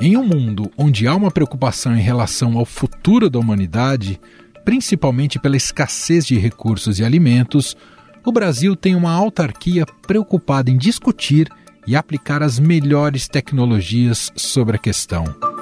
Em 0.00 0.18
um 0.18 0.22
mundo 0.22 0.70
onde 0.76 1.06
há 1.06 1.14
uma 1.14 1.30
preocupação 1.30 1.96
em 1.96 2.02
relação 2.02 2.58
ao 2.58 2.66
futuro 2.66 3.30
da 3.30 3.38
humanidade, 3.38 4.20
principalmente 4.62 5.38
pela 5.38 5.56
escassez 5.56 6.26
de 6.26 6.36
recursos 6.36 6.98
e 6.98 7.04
alimentos, 7.04 7.74
o 8.22 8.30
Brasil 8.30 8.76
tem 8.76 8.94
uma 8.94 9.12
autarquia 9.12 9.86
preocupada 10.06 10.70
em 10.70 10.76
discutir 10.76 11.48
e 11.86 11.96
aplicar 11.96 12.42
as 12.42 12.58
melhores 12.58 13.28
tecnologias 13.28 14.30
sobre 14.36 14.76
a 14.76 14.78
questão. 14.78 15.53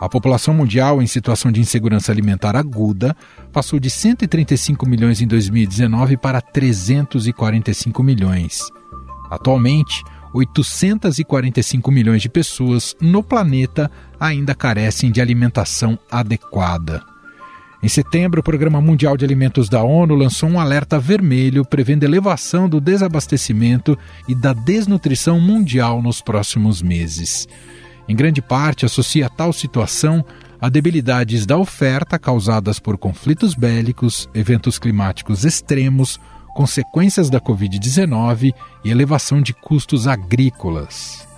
A 0.00 0.08
população 0.08 0.54
mundial 0.54 1.02
em 1.02 1.06
situação 1.06 1.50
de 1.50 1.60
insegurança 1.60 2.12
alimentar 2.12 2.54
aguda 2.54 3.16
passou 3.52 3.80
de 3.80 3.90
135 3.90 4.88
milhões 4.88 5.20
em 5.20 5.26
2019 5.26 6.16
para 6.16 6.40
345 6.40 8.02
milhões. 8.02 8.60
Atualmente, 9.28 10.04
845 10.32 11.90
milhões 11.90 12.22
de 12.22 12.28
pessoas 12.28 12.94
no 13.00 13.22
planeta 13.22 13.90
ainda 14.20 14.54
carecem 14.54 15.10
de 15.10 15.20
alimentação 15.20 15.98
adequada. 16.10 17.02
Em 17.82 17.88
setembro, 17.88 18.40
o 18.40 18.42
Programa 18.42 18.80
Mundial 18.80 19.16
de 19.16 19.24
Alimentos 19.24 19.68
da 19.68 19.82
ONU 19.82 20.14
lançou 20.14 20.48
um 20.48 20.60
alerta 20.60 20.98
vermelho 20.98 21.64
prevendo 21.64 22.04
elevação 22.04 22.68
do 22.68 22.80
desabastecimento 22.80 23.96
e 24.28 24.34
da 24.34 24.52
desnutrição 24.52 25.40
mundial 25.40 26.02
nos 26.02 26.20
próximos 26.20 26.82
meses. 26.82 27.46
Em 28.08 28.16
grande 28.16 28.40
parte, 28.40 28.86
associa 28.86 29.28
tal 29.28 29.52
situação 29.52 30.24
a 30.60 30.68
debilidades 30.68 31.44
da 31.44 31.56
oferta 31.56 32.18
causadas 32.18 32.80
por 32.80 32.96
conflitos 32.96 33.54
bélicos, 33.54 34.28
eventos 34.34 34.78
climáticos 34.78 35.44
extremos, 35.44 36.18
consequências 36.54 37.28
da 37.30 37.40
Covid-19 37.40 38.52
e 38.84 38.90
elevação 38.90 39.40
de 39.40 39.52
custos 39.52 40.08
agrícolas. 40.08 41.28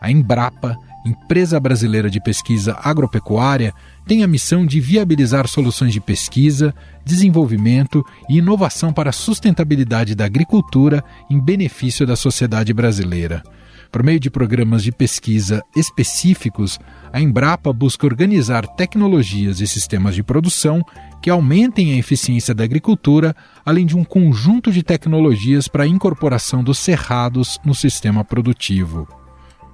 A 0.00 0.10
Embrapa, 0.10 0.78
empresa 1.04 1.58
brasileira 1.58 2.08
de 2.08 2.20
pesquisa 2.20 2.78
agropecuária, 2.82 3.74
tem 4.06 4.22
a 4.22 4.28
missão 4.28 4.64
de 4.64 4.80
viabilizar 4.80 5.48
soluções 5.48 5.92
de 5.92 6.00
pesquisa, 6.00 6.72
desenvolvimento 7.04 8.04
e 8.28 8.38
inovação 8.38 8.92
para 8.92 9.10
a 9.10 9.12
sustentabilidade 9.12 10.14
da 10.14 10.24
agricultura 10.24 11.04
em 11.28 11.38
benefício 11.40 12.06
da 12.06 12.14
sociedade 12.14 12.72
brasileira. 12.72 13.42
Por 13.90 14.02
meio 14.02 14.20
de 14.20 14.30
programas 14.30 14.82
de 14.82 14.92
pesquisa 14.92 15.62
específicos, 15.74 16.78
a 17.10 17.20
Embrapa 17.20 17.72
busca 17.72 18.06
organizar 18.06 18.66
tecnologias 18.66 19.60
e 19.60 19.66
sistemas 19.66 20.14
de 20.14 20.22
produção 20.22 20.84
que 21.22 21.30
aumentem 21.30 21.92
a 21.92 21.96
eficiência 21.96 22.54
da 22.54 22.64
agricultura, 22.64 23.34
além 23.64 23.86
de 23.86 23.96
um 23.96 24.04
conjunto 24.04 24.70
de 24.70 24.82
tecnologias 24.82 25.68
para 25.68 25.84
a 25.84 25.86
incorporação 25.86 26.62
dos 26.62 26.78
cerrados 26.78 27.58
no 27.64 27.74
sistema 27.74 28.22
produtivo. 28.22 29.08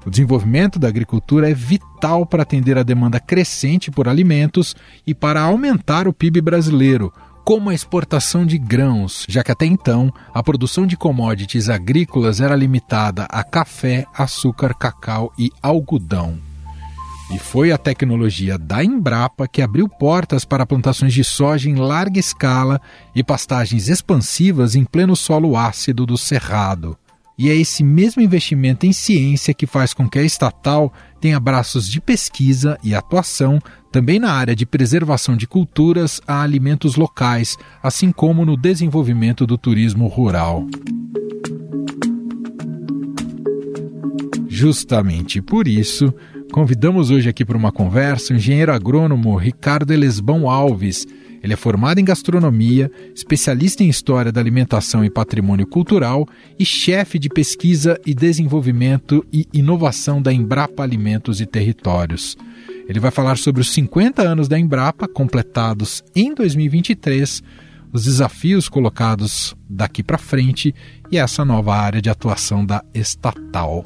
O 0.06 0.10
desenvolvimento 0.10 0.78
da 0.78 0.86
agricultura 0.86 1.50
é 1.50 1.54
vital 1.54 2.24
para 2.24 2.42
atender 2.42 2.78
a 2.78 2.82
demanda 2.82 3.18
crescente 3.18 3.90
por 3.90 4.06
alimentos 4.06 4.76
e 5.06 5.14
para 5.14 5.40
aumentar 5.40 6.06
o 6.06 6.12
PIB 6.12 6.40
brasileiro, 6.40 7.12
como 7.44 7.68
a 7.68 7.74
exportação 7.74 8.46
de 8.46 8.56
grãos, 8.56 9.26
já 9.28 9.44
que 9.44 9.52
até 9.52 9.66
então 9.66 10.10
a 10.32 10.42
produção 10.42 10.86
de 10.86 10.96
commodities 10.96 11.68
agrícolas 11.68 12.40
era 12.40 12.56
limitada 12.56 13.24
a 13.24 13.44
café, 13.44 14.06
açúcar, 14.14 14.74
cacau 14.74 15.30
e 15.38 15.50
algodão. 15.62 16.38
E 17.30 17.38
foi 17.38 17.70
a 17.70 17.78
tecnologia 17.78 18.56
da 18.56 18.82
Embrapa 18.82 19.46
que 19.46 19.60
abriu 19.60 19.88
portas 19.88 20.44
para 20.44 20.66
plantações 20.66 21.12
de 21.12 21.24
soja 21.24 21.68
em 21.68 21.74
larga 21.74 22.18
escala 22.18 22.80
e 23.14 23.22
pastagens 23.22 23.88
expansivas 23.88 24.74
em 24.74 24.84
pleno 24.84 25.14
solo 25.14 25.56
ácido 25.56 26.06
do 26.06 26.16
Cerrado. 26.16 26.96
E 27.36 27.50
é 27.50 27.54
esse 27.54 27.82
mesmo 27.82 28.22
investimento 28.22 28.86
em 28.86 28.92
ciência 28.92 29.52
que 29.52 29.66
faz 29.66 29.92
com 29.92 30.08
que 30.08 30.18
a 30.18 30.22
estatal 30.22 30.92
tenha 31.20 31.40
braços 31.40 31.88
de 31.88 32.00
pesquisa 32.00 32.78
e 32.82 32.94
atuação 32.94 33.58
também 33.90 34.20
na 34.20 34.32
área 34.32 34.54
de 34.54 34.64
preservação 34.64 35.36
de 35.36 35.46
culturas 35.46 36.20
a 36.26 36.42
alimentos 36.42 36.94
locais, 36.94 37.56
assim 37.82 38.12
como 38.12 38.44
no 38.44 38.56
desenvolvimento 38.56 39.46
do 39.46 39.58
turismo 39.58 40.06
rural. 40.06 40.66
Justamente 44.46 45.42
por 45.42 45.66
isso, 45.66 46.14
convidamos 46.52 47.10
hoje 47.10 47.28
aqui 47.28 47.44
para 47.44 47.58
uma 47.58 47.72
conversa 47.72 48.32
o 48.32 48.36
engenheiro 48.36 48.72
agrônomo 48.72 49.36
Ricardo 49.36 49.92
Elesbão 49.92 50.48
Alves 50.48 51.04
ele 51.44 51.52
é 51.52 51.56
formado 51.56 51.98
em 51.98 52.04
gastronomia, 52.04 52.90
especialista 53.14 53.84
em 53.84 53.88
história 53.90 54.32
da 54.32 54.40
alimentação 54.40 55.04
e 55.04 55.10
patrimônio 55.10 55.66
cultural 55.66 56.26
e 56.58 56.64
chefe 56.64 57.18
de 57.18 57.28
pesquisa 57.28 58.00
e 58.06 58.14
desenvolvimento 58.14 59.22
e 59.30 59.46
inovação 59.52 60.22
da 60.22 60.32
Embrapa 60.32 60.82
Alimentos 60.82 61.42
e 61.42 61.46
Territórios. 61.46 62.34
Ele 62.88 62.98
vai 62.98 63.10
falar 63.10 63.36
sobre 63.36 63.60
os 63.60 63.70
50 63.74 64.22
anos 64.22 64.48
da 64.48 64.58
Embrapa, 64.58 65.06
completados 65.06 66.02
em 66.16 66.34
2023, 66.34 67.42
os 67.92 68.04
desafios 68.04 68.66
colocados 68.66 69.54
daqui 69.68 70.02
para 70.02 70.16
frente 70.16 70.74
e 71.10 71.18
essa 71.18 71.44
nova 71.44 71.76
área 71.76 72.00
de 72.00 72.08
atuação 72.08 72.64
da 72.64 72.82
estatal. 72.94 73.84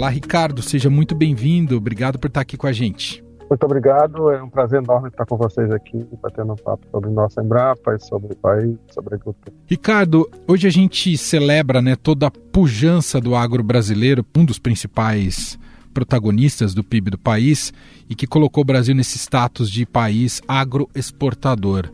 Olá, 0.00 0.08
Ricardo, 0.08 0.62
seja 0.62 0.88
muito 0.88 1.14
bem-vindo. 1.14 1.76
Obrigado 1.76 2.18
por 2.18 2.28
estar 2.28 2.40
aqui 2.40 2.56
com 2.56 2.66
a 2.66 2.72
gente. 2.72 3.22
Muito 3.50 3.62
obrigado, 3.64 4.30
é 4.30 4.42
um 4.42 4.48
prazer 4.48 4.82
enorme 4.82 5.08
estar 5.08 5.26
com 5.26 5.36
vocês 5.36 5.70
aqui, 5.70 6.08
batendo 6.22 6.54
um 6.54 6.56
papo 6.56 6.86
sobre 6.90 7.10
nossa 7.10 7.42
Embrapa, 7.42 7.98
sobre 7.98 8.32
o 8.32 8.36
país, 8.36 8.78
sobre 8.90 9.12
a 9.12 9.16
agricultura. 9.16 9.54
Ricardo, 9.66 10.26
hoje 10.48 10.66
a 10.66 10.70
gente 10.70 11.18
celebra 11.18 11.82
né, 11.82 11.96
toda 11.96 12.28
a 12.28 12.30
pujança 12.30 13.20
do 13.20 13.34
agro 13.34 13.62
brasileiro, 13.62 14.24
um 14.34 14.42
dos 14.42 14.58
principais 14.58 15.58
protagonistas 15.92 16.72
do 16.72 16.82
PIB 16.82 17.10
do 17.10 17.18
país 17.18 17.70
e 18.08 18.14
que 18.14 18.26
colocou 18.26 18.62
o 18.62 18.66
Brasil 18.66 18.94
nesse 18.94 19.18
status 19.18 19.70
de 19.70 19.84
país 19.84 20.40
agroexportador. 20.48 21.90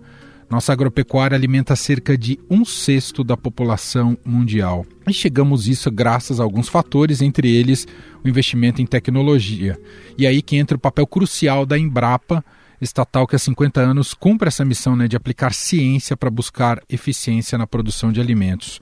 Nossa 0.49 0.73
agropecuária 0.73 1.37
alimenta 1.37 1.75
cerca 1.75 2.17
de 2.17 2.39
um 2.49 2.65
sexto 2.65 3.25
da 3.25 3.37
população 3.37 4.17
mundial. 4.25 4.87
E 5.09 5.13
chegamos 5.13 5.67
isso 5.67 5.91
graças 5.91 6.39
a 6.39 6.45
alguns 6.45 6.69
fatores, 6.69 7.21
entre 7.21 7.55
eles 7.55 7.87
o 8.25 8.29
investimento 8.29 8.81
em 8.81 8.87
tecnologia. 8.87 9.79
E 10.17 10.27
aí 10.27 10.41
que 10.41 10.57
entra 10.57 10.77
o 10.77 10.81
papel 10.81 11.07
crucial 11.07 11.67
da 11.67 11.77
Embrapa, 11.77 12.45
estatal 12.81 13.27
que 13.27 13.35
há 13.35 13.39
50 13.39 13.81
anos 13.81 14.15
cumpre 14.15 14.49
essa 14.49 14.65
missão 14.65 14.95
né, 14.95 15.09
de 15.09 15.17
aplicar 15.17 15.53
ciência 15.53 16.17
para 16.17 16.31
buscar 16.31 16.81
eficiência 16.89 17.59
na 17.59 17.67
produção 17.67 18.13
de 18.13 18.21
alimentos. 18.21 18.81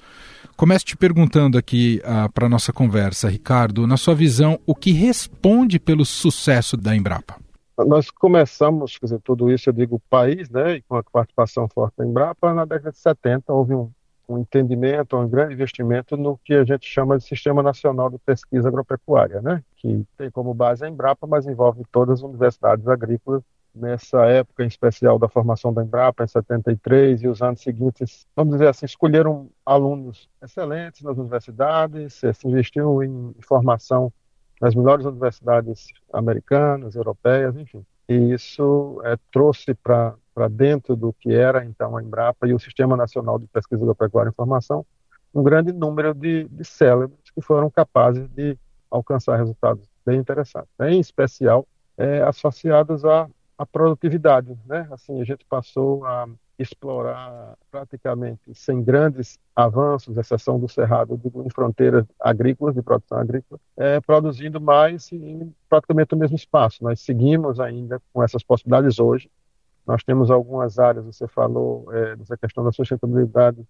Começo 0.57 0.85
te 0.85 0.97
perguntando 0.97 1.59
aqui 1.59 2.01
uh, 2.05 2.31
para 2.33 2.47
a 2.47 2.49
nossa 2.49 2.73
conversa, 2.73 3.29
Ricardo, 3.29 3.87
na 3.87 3.97
sua 3.97 4.15
visão, 4.15 4.61
o 4.67 4.75
que 4.75 4.93
responde 4.93 5.81
pelo 5.81 6.05
sucesso 6.05 6.77
da 6.77 6.95
Embrapa? 6.95 7.44
Nós 7.77 8.11
começamos, 8.11 8.97
quer 8.97 9.07
dizer, 9.07 9.21
tudo 9.21 9.51
isso, 9.51 9.69
eu 9.69 9.73
digo, 9.73 10.01
país, 10.09 10.49
né, 10.49 10.77
e 10.77 10.83
com 10.83 10.97
a 10.97 11.03
participação 11.03 11.69
forte 11.69 11.97
da 11.99 12.07
Embrapa, 12.07 12.55
na 12.55 12.65
década 12.65 12.93
de 12.93 12.99
70 12.99 13.53
houve 13.53 13.75
um, 13.75 13.91
um 14.29 14.39
entendimento, 14.39 15.17
um 15.17 15.29
grande 15.29 15.55
investimento 15.55 16.17
no 16.17 16.39
que 16.39 16.55
a 16.55 16.65
gente 16.65 16.87
chama 16.87 17.19
de 17.19 17.25
Sistema 17.25 17.63
Nacional 17.63 18.09
de 18.11 18.19
Pesquisa 18.19 18.69
Agropecuária, 18.69 19.43
né, 19.43 19.63
que 19.77 20.07
tem 20.17 20.31
como 20.31 20.55
base 20.55 20.85
a 20.85 20.89
Embrapa, 20.89 21.27
mas 21.27 21.47
envolve 21.47 21.83
todas 21.91 22.21
as 22.21 22.23
universidades 22.23 22.87
agrícolas. 22.87 23.43
Nessa 23.77 24.25
época 24.27 24.63
em 24.63 24.69
especial 24.69 25.19
da 25.19 25.29
formação 25.29 25.75
da 25.75 25.83
Embrapa, 25.83 26.23
em 26.23 26.29
73, 26.29 27.25
e 27.25 27.27
os 27.27 27.43
anos 27.43 27.61
seguintes, 27.61 28.25
vamos 28.37 28.53
dizer 28.53 28.69
assim, 28.69 28.87
escolheram 28.87 29.51
alunos 29.67 30.29
excelentes 30.41 31.03
nas 31.03 31.19
universidades, 31.19 32.15
se 32.15 32.47
investiu 32.47 33.03
em 33.03 33.35
formação 33.41 34.13
nas 34.61 34.75
melhores 34.75 35.05
universidades 35.05 35.89
americanas, 36.13 36.95
europeias, 36.95 37.57
enfim. 37.57 37.85
E 38.09 38.33
isso 38.33 39.01
é, 39.05 39.17
trouxe 39.33 39.75
para 39.75 40.17
dentro 40.51 40.95
do 40.95 41.13
que 41.13 41.33
era 41.35 41.65
então 41.65 41.97
a 41.97 42.03
Embrapa 42.03 42.47
e 42.47 42.55
o 42.55 42.59
Sistema 42.59 42.97
Nacional 42.97 43.39
de 43.39 43.47
Pesquisa 43.47 43.83
Agropecuária 43.83 44.29
e 44.29 44.33
Informação 44.33 44.87
um 45.35 45.43
grande 45.43 45.73
número 45.73 46.15
de, 46.15 46.45
de 46.45 46.65
cérebros 46.65 47.31
que 47.35 47.41
foram 47.41 47.69
capazes 47.69 48.29
de 48.29 48.57
alcançar 48.91 49.37
resultados 49.37 49.89
bem 50.07 50.19
interessantes, 50.21 50.71
né? 50.79 50.93
em 50.93 51.01
especial 51.01 51.67
é, 51.99 52.23
associados 52.23 53.05
à, 53.05 53.29
à 53.59 53.67
produtividade. 53.67 54.57
Né? 54.65 54.87
Assim, 54.93 55.21
a 55.21 55.25
gente 55.25 55.45
passou 55.45 56.07
a 56.07 56.29
explorar 56.59 57.57
praticamente 57.71 58.55
sem 58.55 58.83
grandes 58.83 59.39
avanços, 59.55 60.17
exceção 60.17 60.59
do 60.59 60.69
cerrado 60.69 61.21
em 61.45 61.51
fronteiras 61.51 62.05
agrícolas, 62.21 62.75
de 62.75 62.83
produção 62.83 63.19
agrícola, 63.19 63.61
é, 63.77 64.01
produzindo 64.01 64.61
mais 64.61 65.11
em 65.13 65.53
praticamente 65.69 66.15
o 66.15 66.19
mesmo 66.19 66.37
espaço. 66.37 66.83
Nós 66.83 67.01
seguimos 67.01 67.59
ainda 67.59 68.01
com 68.13 68.23
essas 68.23 68.43
possibilidades 68.43 68.99
hoje. 68.99 69.31
Nós 69.87 70.03
temos 70.03 70.31
algumas 70.31 70.79
áreas, 70.79 71.05
você 71.05 71.27
falou 71.27 71.93
é, 71.93 72.17
dessa 72.17 72.37
questão 72.37 72.65
da 72.65 72.73
sustentabilidade, 72.73 73.67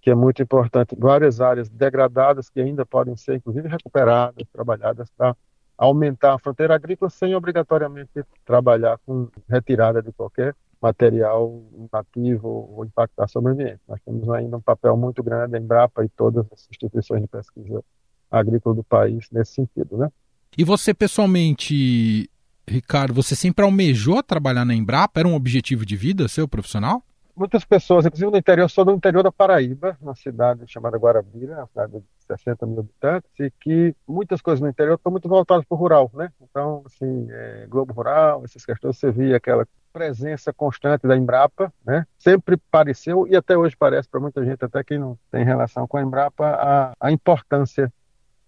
que 0.00 0.10
é 0.10 0.14
muito 0.14 0.42
importante, 0.42 0.94
várias 0.96 1.40
áreas 1.40 1.68
degradadas 1.68 2.48
que 2.48 2.60
ainda 2.60 2.86
podem 2.86 3.16
ser, 3.16 3.36
inclusive, 3.36 3.68
recuperadas, 3.68 4.46
trabalhadas 4.52 5.10
para 5.16 5.34
aumentar 5.76 6.34
a 6.34 6.38
fronteira 6.38 6.74
agrícola 6.74 7.10
sem 7.10 7.34
obrigatoriamente 7.34 8.24
trabalhar 8.44 8.98
com 9.04 9.28
retirada 9.48 10.02
de 10.02 10.12
qualquer 10.12 10.54
material 10.80 11.62
nativo 11.92 12.48
ou 12.48 12.84
impactar 12.84 13.28
sobre 13.28 13.50
o 13.50 13.54
ambiente. 13.54 13.80
Nós 13.88 14.00
temos 14.04 14.28
ainda 14.30 14.56
um 14.56 14.60
papel 14.60 14.96
muito 14.96 15.22
grande, 15.22 15.56
a 15.56 15.58
Embrapa 15.58 16.04
e 16.04 16.08
todas 16.08 16.46
as 16.52 16.68
instituições 16.70 17.22
de 17.22 17.28
pesquisa 17.28 17.84
agrícola 18.30 18.76
do 18.76 18.84
país 18.84 19.28
nesse 19.32 19.54
sentido, 19.54 19.96
né? 19.96 20.08
E 20.56 20.64
você 20.64 20.94
pessoalmente, 20.94 22.30
Ricardo, 22.66 23.14
você 23.14 23.34
sempre 23.34 23.64
almejou 23.64 24.22
trabalhar 24.22 24.64
na 24.64 24.74
Embrapa? 24.74 25.20
Era 25.20 25.28
um 25.28 25.34
objetivo 25.34 25.84
de 25.84 25.96
vida 25.96 26.28
seu 26.28 26.46
profissional? 26.46 27.02
Muitas 27.38 27.64
pessoas, 27.64 28.04
inclusive 28.04 28.30
no 28.30 28.36
interior, 28.36 28.68
sou 28.68 28.84
do 28.84 28.92
interior 28.92 29.22
da 29.22 29.32
Paraíba, 29.32 29.96
uma 30.00 30.14
cidade 30.14 30.64
chamada 30.66 30.98
Guarabira, 30.98 31.58
uma 31.58 31.66
cidade 31.66 31.92
de 31.92 32.04
60 32.26 32.66
mil 32.66 32.80
habitantes, 32.80 33.30
e 33.38 33.50
que 33.50 33.94
muitas 34.06 34.42
coisas 34.42 34.60
no 34.60 34.68
interior 34.68 34.96
estão 34.96 35.12
muito 35.12 35.28
voltadas 35.28 35.64
para 35.64 35.74
o 35.74 35.78
rural, 35.78 36.10
né? 36.14 36.30
Então, 36.42 36.82
assim, 36.84 37.28
é, 37.30 37.66
Globo 37.68 37.92
Rural, 37.92 38.42
essas 38.44 38.64
questões, 38.64 38.98
você 38.98 39.10
via 39.10 39.36
aquela 39.36 39.66
presença 39.92 40.52
constante 40.52 41.06
da 41.06 41.16
Embrapa, 41.16 41.72
né? 41.84 42.06
Sempre 42.18 42.56
pareceu, 42.70 43.26
e 43.26 43.36
até 43.36 43.56
hoje 43.56 43.76
parece 43.76 44.08
para 44.08 44.20
muita 44.20 44.44
gente, 44.44 44.64
até 44.64 44.82
quem 44.84 44.98
não 44.98 45.18
tem 45.30 45.44
relação 45.44 45.86
com 45.86 45.96
a 45.96 46.02
Embrapa, 46.02 46.46
a, 46.46 46.92
a 47.00 47.12
importância 47.12 47.92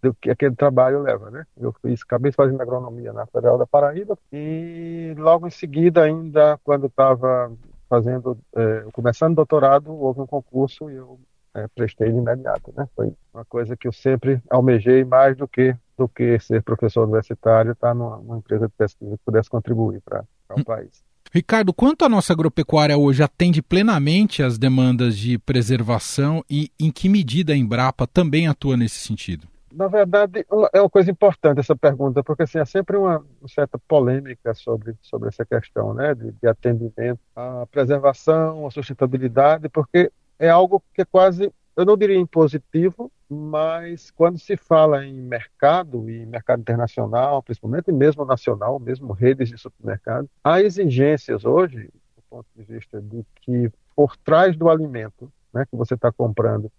do 0.03 0.15
que 0.15 0.31
aquele 0.31 0.55
trabalho 0.55 1.03
leva, 1.03 1.31
né? 1.31 1.45
Eu 1.57 1.73
fiz, 1.83 2.03
acabei 2.03 2.33
fazendo 2.33 2.61
agronomia 2.61 3.13
na 3.13 3.27
Federal 3.27 3.59
da 3.59 3.67
Paraíba 3.67 4.19
e 4.33 5.15
logo 5.19 5.47
em 5.47 5.51
seguida, 5.51 6.03
ainda 6.03 6.59
quando 6.65 6.87
estava 6.87 7.53
fazendo, 7.91 8.39
é, 8.55 8.85
começando 8.93 9.35
doutorado, 9.35 9.93
houve 9.93 10.21
um 10.21 10.27
concurso 10.27 10.89
e 10.89 10.95
eu 10.95 11.19
é, 11.53 11.67
prestei 11.75 12.13
de 12.13 12.17
imediato, 12.17 12.73
né? 12.77 12.89
Foi 12.95 13.13
uma 13.35 13.45
coisa 13.45 13.77
que 13.77 13.89
eu 13.89 13.93
sempre 13.93 14.41
almejei 14.49 15.05
mais 15.05 15.37
do 15.37 15.49
que 15.49 15.77
do 15.99 16.09
que 16.09 16.39
ser 16.39 16.63
professor 16.63 17.03
universitário, 17.03 17.73
estar 17.73 17.89
tá 17.89 17.95
numa, 17.95 18.17
numa, 18.17 18.39
empresa 18.39 18.67
de 18.67 18.73
pesquisa 18.73 19.19
que 19.19 19.23
pudesse 19.23 19.51
contribuir 19.51 20.01
para 20.01 20.25
o 20.57 20.61
hum. 20.61 20.65
país. 20.65 21.05
Ricardo, 21.31 21.75
quanto 21.75 22.07
a 22.07 22.09
nossa 22.09 22.33
agropecuária 22.33 22.97
hoje 22.97 23.23
atende 23.23 23.61
plenamente 23.61 24.43
às 24.43 24.57
demandas 24.57 25.17
de 25.17 25.39
preservação 25.39 26.43
e 26.49 26.71
em 26.81 26.91
que 26.91 27.07
medida 27.07 27.53
a 27.53 27.57
Embrapa 27.57 28.07
também 28.07 28.49
atua 28.49 28.79
nesse 28.79 28.99
sentido? 29.07 29.47
Na 29.73 29.87
verdade, 29.87 30.45
é 30.73 30.81
uma 30.81 30.91
coisa 30.91 31.11
importante 31.11 31.61
essa 31.61 31.77
pergunta, 31.77 32.25
porque 32.25 32.43
assim, 32.43 32.59
há 32.59 32.67
sempre 32.67 32.97
uma, 32.97 33.25
certa 33.47 33.79
polêmica 33.79 34.53
sobre, 34.55 34.97
sobre 35.01 35.29
essa 35.29 35.45
questão 35.45 35.95
né, 35.95 36.15
de, 36.15 36.33
de 36.33 36.49
atendimento 36.49 37.21
à 37.37 37.67
preservação, 37.71 38.67
à 38.67 38.71
sustentabilidade, 38.71 39.69
porque 39.69 40.11
é 40.39 40.49
algo 40.49 40.83
que 40.93 41.03
é 41.03 41.05
quase, 41.05 41.53
eu 41.77 41.85
não 41.85 41.97
diria 41.97 42.19
impositivo, 42.19 43.13
mas 43.29 44.11
quando 44.11 44.41
se 44.41 44.57
fala 44.57 45.05
em 45.05 45.15
mercado, 45.15 46.11
e 46.11 46.27
mercado 46.27 46.61
internacional, 46.61 47.41
principalmente, 47.43 47.93
mesmo 47.93 48.25
nacional, 48.25 48.81
mesmo 48.81 49.13
redes 49.13 49.51
de 49.51 49.57
supermercado, 49.57 50.29
há 50.43 50.61
exigências 50.61 51.45
hoje, 51.45 51.91
do 52.17 52.23
ponto 52.29 52.47
de 52.57 52.65
vista 52.65 53.01
de 53.01 53.25
que 53.43 53.71
por 53.95 54.17
trás 54.17 54.57
do 54.57 54.69
alimento 54.69 55.33
né, 55.55 55.65
que 55.65 55.77
você 55.77 55.95
está 55.95 56.11
comprando 56.11 56.73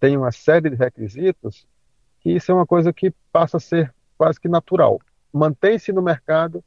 tem 0.00 0.16
uma 0.16 0.32
série 0.32 0.70
de 0.70 0.76
requisitos 0.76 1.66
que 2.20 2.30
isso 2.30 2.50
é 2.50 2.54
uma 2.54 2.66
coisa 2.66 2.92
que 2.92 3.12
passa 3.32 3.56
a 3.56 3.60
ser 3.60 3.92
quase 4.16 4.40
que 4.40 4.48
natural. 4.48 5.00
Mantém-se 5.32 5.92
no 5.92 6.02
mercado 6.02 6.62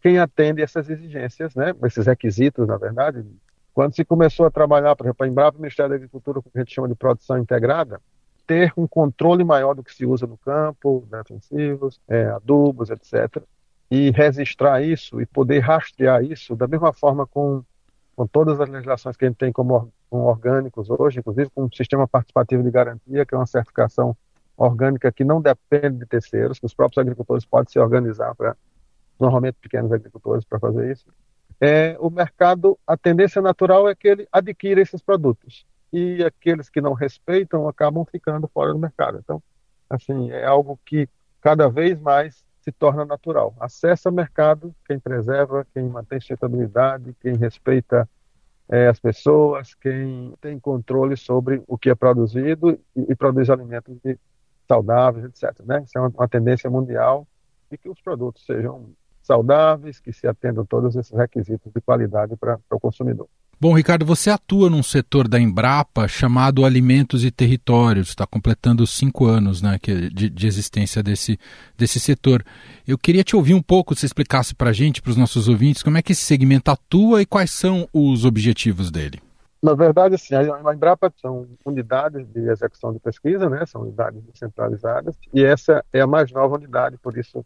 quem 0.00 0.18
atende 0.18 0.62
essas 0.62 0.88
exigências, 0.88 1.54
né? 1.54 1.74
esses 1.84 2.06
requisitos, 2.06 2.66
na 2.66 2.76
verdade. 2.76 3.24
Quando 3.72 3.94
se 3.94 4.04
começou 4.04 4.46
a 4.46 4.50
trabalhar, 4.50 4.96
por 4.96 5.06
exemplo, 5.06 5.24
a 5.24 5.28
Embrapa, 5.28 5.58
o 5.58 5.60
Ministério 5.60 5.90
da 5.90 5.96
Agricultura, 5.96 6.40
que 6.42 6.48
a 6.54 6.58
gente 6.58 6.74
chama 6.74 6.88
de 6.88 6.94
produção 6.94 7.38
integrada, 7.38 8.00
ter 8.46 8.72
um 8.76 8.86
controle 8.86 9.44
maior 9.44 9.74
do 9.74 9.82
que 9.82 9.94
se 9.94 10.04
usa 10.04 10.26
no 10.26 10.36
campo, 10.36 11.06
defensivos, 11.10 12.00
né, 12.08 12.22
é, 12.22 12.30
adubos, 12.30 12.90
etc. 12.90 13.42
E 13.90 14.10
registrar 14.10 14.82
isso 14.82 15.20
e 15.20 15.26
poder 15.26 15.60
rastrear 15.60 16.24
isso 16.24 16.56
da 16.56 16.66
mesma 16.66 16.92
forma 16.92 17.26
com, 17.26 17.62
com 18.16 18.26
todas 18.26 18.60
as 18.60 18.68
legislações 18.68 19.16
que 19.16 19.24
a 19.24 19.28
gente 19.28 19.38
tem 19.38 19.52
como 19.52 19.92
com 20.08 20.22
orgânicos 20.22 20.90
hoje, 20.90 21.20
inclusive 21.20 21.48
com 21.54 21.64
um 21.64 21.72
sistema 21.72 22.08
participativo 22.08 22.62
de 22.64 22.70
garantia, 22.70 23.24
que 23.24 23.34
é 23.34 23.38
uma 23.38 23.46
certificação 23.46 24.16
orgânica 24.64 25.10
que 25.10 25.24
não 25.24 25.40
depende 25.40 25.98
de 25.98 26.06
terceiros, 26.06 26.58
que 26.58 26.66
os 26.66 26.74
próprios 26.74 26.98
agricultores 26.98 27.44
podem 27.44 27.70
se 27.70 27.78
organizar 27.78 28.34
para, 28.34 28.56
normalmente 29.18 29.56
pequenos 29.60 29.90
agricultores, 29.90 30.44
para 30.44 30.58
fazer 30.58 30.92
isso. 30.92 31.06
É, 31.60 31.96
o 31.98 32.10
mercado, 32.10 32.78
a 32.86 32.96
tendência 32.96 33.40
natural 33.40 33.88
é 33.88 33.94
que 33.94 34.08
ele 34.08 34.28
adquira 34.30 34.80
esses 34.80 35.00
produtos 35.02 35.66
e 35.92 36.22
aqueles 36.22 36.68
que 36.68 36.80
não 36.80 36.92
respeitam 36.92 37.68
acabam 37.68 38.04
ficando 38.04 38.48
fora 38.48 38.72
do 38.72 38.78
mercado. 38.78 39.18
Então, 39.18 39.42
assim, 39.88 40.30
é 40.30 40.44
algo 40.44 40.78
que 40.84 41.08
cada 41.40 41.68
vez 41.68 41.98
mais 41.98 42.44
se 42.60 42.70
torna 42.70 43.04
natural. 43.04 43.54
Acessa 43.58 44.10
mercado 44.10 44.74
quem 44.86 44.98
preserva, 44.98 45.66
quem 45.72 45.84
mantém 45.84 46.20
sustentabilidade, 46.20 47.16
quem 47.20 47.34
respeita 47.34 48.08
é, 48.68 48.88
as 48.88 49.00
pessoas, 49.00 49.74
quem 49.74 50.34
tem 50.40 50.58
controle 50.60 51.16
sobre 51.16 51.62
o 51.66 51.76
que 51.76 51.90
é 51.90 51.94
produzido 51.94 52.78
e, 52.94 53.06
e 53.08 53.16
produz 53.16 53.50
alimentos 53.50 53.96
de 54.04 54.18
saudáveis, 54.70 55.24
etc. 55.24 55.64
Né? 55.66 55.82
Isso 55.84 55.98
é 55.98 56.00
uma, 56.00 56.08
uma 56.10 56.28
tendência 56.28 56.70
mundial 56.70 57.26
e 57.72 57.76
que 57.76 57.88
os 57.88 58.00
produtos 58.00 58.44
sejam 58.46 58.90
saudáveis, 59.20 59.98
que 59.98 60.12
se 60.12 60.28
atendam 60.28 60.64
todos 60.64 60.94
esses 60.94 61.12
requisitos 61.12 61.72
de 61.72 61.80
qualidade 61.80 62.36
para 62.36 62.58
o 62.70 62.80
consumidor. 62.80 63.28
Bom, 63.60 63.74
Ricardo, 63.74 64.06
você 64.06 64.30
atua 64.30 64.70
num 64.70 64.82
setor 64.82 65.28
da 65.28 65.38
Embrapa 65.38 66.08
chamado 66.08 66.64
Alimentos 66.64 67.24
e 67.24 67.30
Territórios, 67.30 68.08
está 68.08 68.26
completando 68.26 68.86
cinco 68.86 69.26
anos 69.26 69.60
né, 69.60 69.78
de, 70.12 70.30
de, 70.30 70.46
existência 70.46 71.02
desse, 71.02 71.38
desse 71.76 72.00
setor. 72.00 72.42
Eu 72.88 72.96
queria 72.96 73.22
te 73.22 73.36
ouvir 73.36 73.52
um 73.52 73.60
pouco, 73.60 73.94
se 73.94 74.06
explicasse 74.06 74.54
para 74.54 74.70
a 74.70 74.72
gente, 74.72 75.02
para 75.02 75.10
os 75.10 75.16
nossos 75.16 75.46
ouvintes, 75.46 75.82
como 75.82 75.98
é 75.98 76.02
que 76.02 76.12
esse 76.12 76.22
segmento 76.22 76.70
atua 76.70 77.20
e 77.20 77.26
quais 77.26 77.50
são 77.50 77.86
os 77.92 78.24
objetivos 78.24 78.90
dele. 78.90 79.20
Na 79.62 79.74
verdade, 79.74 80.14
assim, 80.14 80.34
a 80.34 80.74
Embrapa 80.74 81.12
são 81.20 81.46
unidades 81.66 82.26
de 82.28 82.48
execução 82.48 82.92
de 82.94 82.98
pesquisa, 82.98 83.48
né? 83.50 83.66
São 83.66 83.82
unidades 83.82 84.22
descentralizadas 84.22 85.14
e 85.34 85.44
essa 85.44 85.84
é 85.92 86.00
a 86.00 86.06
mais 86.06 86.32
nova 86.32 86.56
unidade, 86.56 86.96
por 86.96 87.16
isso 87.18 87.44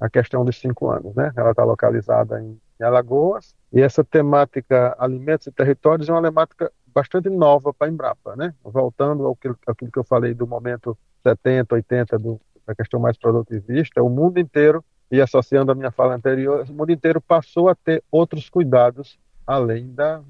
a 0.00 0.08
questão 0.08 0.44
dos 0.44 0.58
cinco 0.58 0.90
anos, 0.90 1.14
né? 1.14 1.32
Ela 1.36 1.50
está 1.50 1.64
localizada 1.64 2.40
em, 2.40 2.58
Alagoas 2.82 3.54
e 3.72 3.80
essa 3.80 4.04
temática 4.04 4.94
alimentos 4.98 5.46
e 5.46 5.52
territórios 5.52 6.08
é 6.08 6.12
uma 6.12 6.20
temática 6.20 6.70
bastante 6.88 7.30
nova 7.30 7.72
para 7.72 7.86
a 7.86 7.90
Embrapa, 7.90 8.36
né? 8.36 8.52
Voltando 8.62 9.24
ao 9.24 9.34
que, 9.34 9.48
aquilo 9.66 9.90
que 9.90 9.98
eu 9.98 10.04
falei 10.04 10.34
do 10.34 10.46
momento 10.46 10.98
70, 11.22 11.74
80 11.74 12.18
do, 12.18 12.40
da 12.66 12.74
questão 12.74 13.00
mais 13.00 13.16
produtivista, 13.16 14.02
o 14.02 14.10
mundo 14.10 14.38
inteiro 14.38 14.84
e 15.10 15.20
associando 15.20 15.72
a 15.72 15.74
minha 15.74 15.90
fala 15.90 16.14
anterior, 16.14 16.66
o 16.68 16.72
mundo 16.74 16.90
inteiro 16.90 17.20
passou 17.20 17.68
a 17.68 17.74
ter 17.74 18.02
outros 18.10 18.50
cuidados 18.50 19.18
além 19.46 19.94
da, 19.94 20.20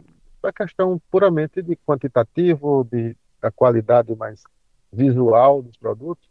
a 0.47 0.53
questão 0.53 1.01
puramente 1.11 1.63
de 1.63 1.77
quantitativo, 1.77 2.87
de, 2.91 3.17
da 3.41 3.51
qualidade 3.51 4.15
mais 4.15 4.43
visual 4.93 5.63
dos 5.63 5.77
produtos. 5.77 6.29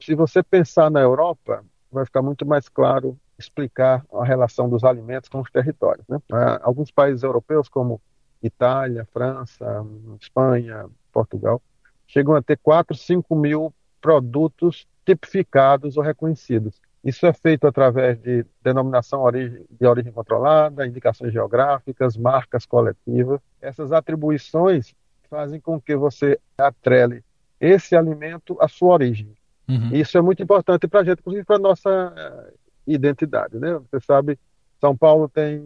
Se 0.00 0.14
você 0.14 0.42
pensar 0.42 0.90
na 0.90 1.00
Europa, 1.00 1.64
vai 1.90 2.04
ficar 2.04 2.22
muito 2.22 2.44
mais 2.44 2.68
claro 2.68 3.18
explicar 3.38 4.04
a 4.12 4.24
relação 4.24 4.68
dos 4.68 4.84
alimentos 4.84 5.28
com 5.28 5.40
os 5.40 5.50
territórios. 5.50 6.06
Né? 6.08 6.18
Alguns 6.62 6.90
países 6.90 7.22
europeus, 7.22 7.68
como 7.68 8.00
Itália, 8.42 9.06
França, 9.12 9.84
Espanha, 10.20 10.86
Portugal, 11.12 11.60
chegam 12.06 12.34
a 12.34 12.42
ter 12.42 12.58
4, 12.58 12.96
5 12.96 13.34
mil 13.34 13.74
produtos 14.00 14.86
tipificados 15.04 15.96
ou 15.96 16.02
reconhecidos. 16.02 16.80
Isso 17.06 17.24
é 17.24 17.32
feito 17.32 17.68
através 17.68 18.18
de 18.20 18.44
denominação 18.64 19.22
de 19.30 19.86
origem 19.86 20.10
controlada, 20.10 20.84
indicações 20.84 21.32
geográficas, 21.32 22.16
marcas 22.16 22.66
coletivas. 22.66 23.40
Essas 23.62 23.92
atribuições 23.92 24.92
fazem 25.30 25.60
com 25.60 25.80
que 25.80 25.94
você 25.94 26.36
atrele 26.58 27.22
esse 27.60 27.94
alimento 27.94 28.56
à 28.60 28.66
sua 28.66 28.94
origem. 28.94 29.32
Uhum. 29.68 29.90
Isso 29.92 30.18
é 30.18 30.20
muito 30.20 30.42
importante 30.42 30.88
para 30.88 30.98
a 30.98 31.04
gente, 31.04 31.20
inclusive 31.20 31.44
para 31.44 31.54
a 31.54 31.60
nossa 31.60 32.12
eh, 32.16 32.52
identidade. 32.88 33.56
Né? 33.56 33.80
Você 33.88 34.04
sabe, 34.04 34.36
São 34.80 34.96
Paulo 34.96 35.28
tem 35.28 35.62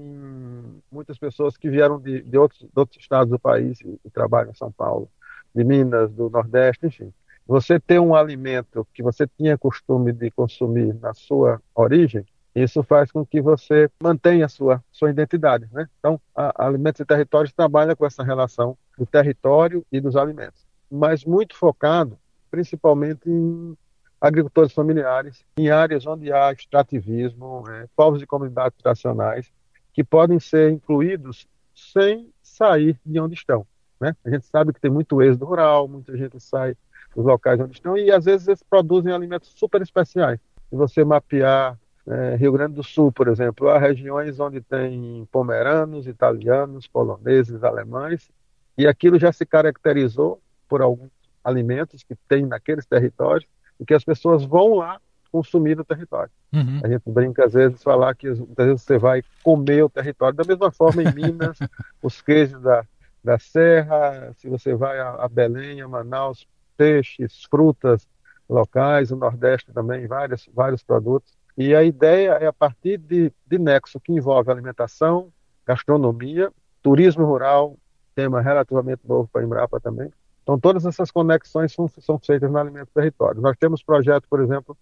muitas 0.93 1.17
pessoas 1.17 1.57
que 1.57 1.71
vieram 1.71 1.99
de, 1.99 2.21
de, 2.21 2.37
outros, 2.37 2.61
de 2.61 2.69
outros 2.77 3.01
estados 3.01 3.31
do 3.31 3.39
país 3.39 3.81
e, 3.81 3.99
e 4.05 4.11
trabalham 4.11 4.51
em 4.51 4.57
São 4.57 4.71
Paulo, 4.71 5.09
de 5.55 5.65
Minas, 5.65 6.13
do 6.13 6.29
Nordeste, 6.29 6.87
enfim 6.87 7.11
você 7.51 7.81
ter 7.81 7.99
um 7.99 8.15
alimento 8.15 8.87
que 8.95 9.03
você 9.03 9.27
tinha 9.27 9.59
costume 9.59 10.13
de 10.13 10.31
consumir 10.31 10.95
na 10.95 11.13
sua 11.13 11.61
origem, 11.75 12.25
isso 12.55 12.81
faz 12.85 13.11
com 13.11 13.27
que 13.27 13.43
você 13.43 13.91
mantenha 14.01 14.47
a 14.47 14.49
sua, 14.49 14.81
sua 14.93 15.11
identidade. 15.11 15.67
Né? 15.73 15.89
Então, 15.99 16.21
a, 16.33 16.67
Alimentos 16.67 17.01
e 17.01 17.05
Territórios 17.05 17.53
trabalha 17.53 17.97
com 17.97 18.07
essa 18.07 18.23
relação 18.23 18.79
do 18.97 19.05
território 19.05 19.85
e 19.91 20.01
dos 20.01 20.15
alimentos, 20.15 20.65
mas 20.89 21.25
muito 21.25 21.57
focado 21.57 22.17
principalmente 22.53 23.29
em 23.29 23.77
agricultores 24.21 24.73
familiares, 24.73 25.45
em 25.59 25.71
áreas 25.71 26.07
onde 26.07 26.33
há 26.33 26.53
extrativismo, 26.53 27.65
né, 27.67 27.89
povos 27.97 28.21
de 28.21 28.29
comunidades 28.29 28.79
tradicionais, 28.79 29.53
que 29.93 30.05
podem 30.05 30.39
ser 30.39 30.71
incluídos 30.71 31.49
sem 31.75 32.33
sair 32.41 32.97
de 33.05 33.19
onde 33.19 33.35
estão. 33.35 33.67
Né? 34.01 34.15
A 34.25 34.31
gente 34.31 34.47
sabe 34.47 34.73
que 34.73 34.81
tem 34.81 34.91
muito 34.91 35.21
êxodo 35.21 35.47
rural, 35.47 35.89
muita 35.89 36.17
gente 36.17 36.39
sai 36.39 36.77
dos 37.15 37.25
locais 37.25 37.61
onde 37.61 37.75
estão, 37.75 37.97
e 37.97 38.11
às 38.11 38.25
vezes 38.25 38.49
eles 38.49 38.63
produzem 38.63 39.13
alimentos 39.13 39.53
super 39.55 39.83
especiais. 39.83 40.39
Se 40.69 40.77
você 40.77 41.05
mapear 41.05 41.79
é, 42.07 42.37
Rio 42.37 42.53
Grande 42.53 42.75
do 42.75 42.83
Sul, 42.83 43.13
por 43.13 43.29
exemplo, 43.29 43.69
há 43.69 43.79
regiões 43.79 44.39
onde 44.41 44.61
tem 44.61 45.27
pomeranos, 45.31 46.07
italianos, 46.07 46.87
poloneses, 46.87 47.63
alemães, 47.63 48.31
e 48.77 48.87
aquilo 48.87 49.19
já 49.19 49.33
se 49.33 49.45
caracterizou 49.45 50.41
por 50.69 50.81
alguns 50.81 51.11
alimentos 51.45 52.03
que 52.03 52.15
tem 52.29 52.47
naqueles 52.47 52.87
territórios 52.87 53.49
e 53.79 53.85
que 53.85 53.95
as 53.95 54.05
pessoas 54.05 54.45
vão 54.45 54.75
lá 54.75 55.01
consumir 55.31 55.77
no 55.77 55.85
território. 55.85 56.31
Uhum. 56.53 56.81
A 56.83 56.89
gente 56.89 57.03
brinca 57.07 57.45
às 57.45 57.53
vezes 57.53 57.83
falar 57.83 58.15
que 58.15 58.29
às 58.29 58.39
vezes 58.39 58.83
você 58.83 58.99
vai 58.99 59.23
comer 59.43 59.85
o 59.85 59.89
território. 59.89 60.37
Da 60.37 60.45
mesma 60.45 60.71
forma 60.71 61.03
em 61.03 61.15
Minas, 61.15 61.59
os 62.03 62.21
queijos 62.21 62.61
da, 62.61 62.85
da 63.23 63.39
Serra, 63.39 64.33
se 64.37 64.49
você 64.49 64.75
vai 64.75 64.99
a, 64.99 65.11
a 65.11 65.29
Belém, 65.29 65.81
a 65.81 65.89
Manaus, 65.89 66.47
peixes, 66.81 67.45
frutas 67.51 68.09
locais, 68.49 69.11
o 69.11 69.17
Nordeste 69.17 69.71
também, 69.71 70.07
vários, 70.07 70.49
vários 70.55 70.83
produtos. 70.83 71.37
E 71.59 71.75
a 71.75 71.85
ideia 71.85 72.39
é 72.41 72.47
a 72.47 72.53
partir 72.55 72.97
de, 72.97 73.31
de 73.47 73.59
nexo 73.59 74.01
que 74.01 74.15
envolve 74.15 74.51
alimentação, 74.51 75.31
gastronomia, 75.67 76.51
turismo 76.83 77.27
rural, 77.27 77.77
tema 78.15 78.41
relativamente 78.41 79.03
novo 79.07 79.29
para 79.31 79.43
a 79.43 79.45
Embrapa 79.45 79.79
também. 79.79 80.11
Então, 80.43 80.59
todas 80.59 80.87
essas 80.87 81.11
conexões 81.11 81.71
são, 81.71 81.87
são 81.87 82.19
feitas 82.19 82.51
no 82.51 82.57
Alimento 82.57 82.89
Território. 82.95 83.43
Nós 83.43 83.59
temos 83.59 83.83
projeto, 83.83 84.27
por 84.27 84.41
exemplo, 84.41 84.75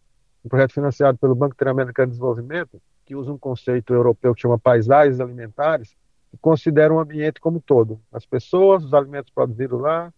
um 0.45 0.49
projeto 0.49 0.75
financiado 0.75 1.19
pelo 1.19 1.35
Banco 1.35 1.55
Interamericano 1.55 2.07
de 2.07 2.13
Desenvolvimento, 2.13 2.81
que 3.05 3.17
usa 3.17 3.33
um 3.33 3.39
conceito 3.39 3.93
europeu 3.93 4.37
que 4.37 4.43
chama 4.43 4.57
paisagens 4.57 5.19
alimentares, 5.19 5.97
que 6.31 6.39
considera 6.41 6.95
o 6.95 7.01
ambiente 7.01 7.41
como 7.41 7.59
um 7.59 7.61
todo. 7.61 8.01
As 8.13 8.25
pessoas, 8.25 8.85
os 8.85 8.95
alimentos 8.95 9.33
produzidos 9.33 9.81
lá, 9.81 10.13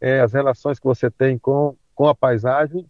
é, 0.00 0.20
as 0.20 0.32
relações 0.32 0.78
que 0.78 0.84
você 0.84 1.10
tem 1.10 1.38
com, 1.38 1.76
com 1.94 2.06
a 2.06 2.14
paisagem. 2.14 2.86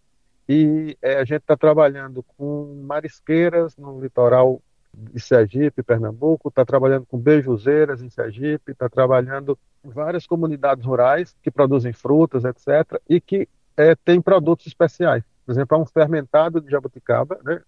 E 0.47 0.97
é, 1.01 1.17
a 1.17 1.25
gente 1.25 1.41
está 1.41 1.57
trabalhando 1.57 2.23
com 2.37 2.83
marisqueiras 2.85 3.75
no 3.77 3.99
litoral 3.99 4.61
de 4.93 5.19
Sergipe, 5.19 5.83
Pernambuco, 5.83 6.49
está 6.49 6.65
trabalhando 6.65 7.05
com 7.05 7.17
beijuzeiras 7.17 8.01
em 8.01 8.09
Sergipe, 8.09 8.71
está 8.71 8.89
trabalhando 8.89 9.57
em 9.85 9.89
várias 9.89 10.25
comunidades 10.25 10.85
rurais 10.85 11.35
que 11.43 11.51
produzem 11.51 11.93
frutas, 11.93 12.43
etc., 12.43 12.99
e 13.07 13.21
que 13.21 13.47
é, 13.75 13.93
tem 13.93 14.19
produtos 14.19 14.65
especiais. 14.65 15.23
Por 15.45 15.51
exemplo, 15.51 15.77
há 15.77 15.81
um 15.81 15.85
fermentado 15.85 16.59
de 16.59 16.71
jabuticaba, 16.71 17.39
né? 17.43 17.61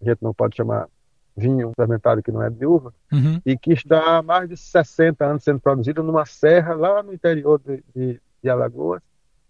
a 0.00 0.04
gente 0.04 0.22
não 0.22 0.32
pode 0.32 0.56
chamar 0.56 0.88
vinho 1.36 1.72
fermentado 1.76 2.22
que 2.22 2.32
não 2.32 2.42
é 2.42 2.48
de 2.48 2.64
uva, 2.64 2.94
uhum. 3.12 3.40
e 3.44 3.58
que 3.58 3.72
está 3.72 4.16
há 4.16 4.22
mais 4.22 4.48
de 4.48 4.56
60 4.56 5.24
anos 5.24 5.44
sendo 5.44 5.60
produzido 5.60 6.02
numa 6.02 6.24
serra 6.24 6.74
lá 6.74 7.02
no 7.02 7.12
interior 7.12 7.60
de, 7.60 7.84
de, 7.94 8.20
de 8.46 8.50
Alagoas, 8.50 9.02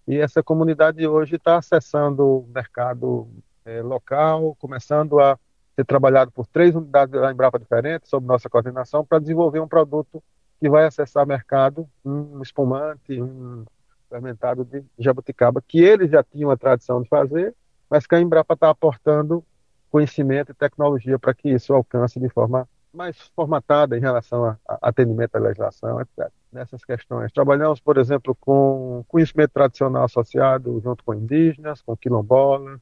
e 0.09 0.17
essa 0.17 0.43
comunidade 0.43 1.07
hoje 1.07 1.37
está 1.37 1.59
acessando 1.59 2.25
o 2.25 2.49
mercado 2.55 3.29
é, 3.65 3.83
local, 3.83 4.57
começando 4.59 5.21
a 5.21 5.39
ser 5.75 5.85
trabalhado 5.85 6.31
por 6.31 6.47
três 6.47 6.75
unidades 6.75 7.13
da 7.13 7.31
Embrapa 7.31 7.59
diferentes, 7.59 8.09
sob 8.09 8.27
nossa 8.27 8.49
coordenação, 8.49 9.05
para 9.05 9.19
desenvolver 9.19 9.61
um 9.61 9.69
produto 9.69 10.23
que 10.59 10.71
vai 10.71 10.87
acessar 10.87 11.27
mercado, 11.27 11.87
um 12.03 12.41
espumante, 12.41 13.21
um 13.21 13.67
fermentado 14.09 14.65
de 14.65 14.83
jabuticaba, 14.99 15.61
que 15.61 15.81
eles 15.81 16.11
já 16.11 16.23
tinham 16.23 16.51
a 16.51 16.57
tradição 16.57 17.03
de 17.03 17.09
fazer, 17.09 17.55
mas 17.91 18.07
que 18.07 18.15
a 18.15 18.21
Embrapa 18.21 18.55
está 18.55 18.71
aportando 18.71 19.45
conhecimento 19.91 20.53
e 20.53 20.55
tecnologia 20.55 21.19
para 21.19 21.35
que 21.35 21.51
isso 21.51 21.75
alcance 21.75 22.19
de 22.19 22.29
forma 22.31 22.67
mais 22.97 23.17
formatada 23.37 23.97
em 23.97 24.01
relação 24.01 24.45
a, 24.45 24.59
a 24.67 24.89
atendimento 24.89 25.37
à 25.37 25.39
legislação, 25.39 26.01
etc. 26.01 26.31
Nessas 26.51 26.85
questões. 26.85 27.31
Trabalhamos, 27.31 27.79
por 27.79 27.99
exemplo, 27.99 28.35
com 28.35 29.05
conhecimento 29.07 29.51
tradicional 29.53 30.05
associado 30.05 30.81
junto 30.83 31.05
com 31.05 31.15
indígenas, 31.15 31.83
com 31.83 31.97
quilombolas, 31.97 32.81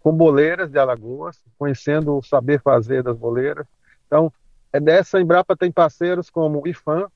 com 0.00 0.12
boleiras 0.12 0.70
de 0.70 0.78
Alagoas, 0.78 1.42
conhecendo 1.58 2.16
o 2.16 2.22
saber 2.22 2.60
fazer 2.60 3.02
das 3.02 3.16
boleiras. 3.16 3.66
Então, 4.06 4.32
é 4.72 4.78
dessa 4.78 5.20
Embrapa 5.20 5.56
tem 5.56 5.72
parceiros 5.72 6.30
como 6.30 6.62
o 6.62 6.68
IFAM, 6.68 7.08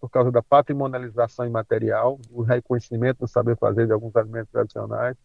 por 0.00 0.10
causa 0.10 0.30
da 0.30 0.42
patrimonialização 0.42 1.46
imaterial, 1.46 2.18
o 2.30 2.42
reconhecimento 2.42 3.20
do 3.20 3.28
saber 3.28 3.56
fazer 3.56 3.86
de 3.86 3.92
alguns 3.92 4.14
alimentos 4.16 4.50
tradicionais, 4.50 5.16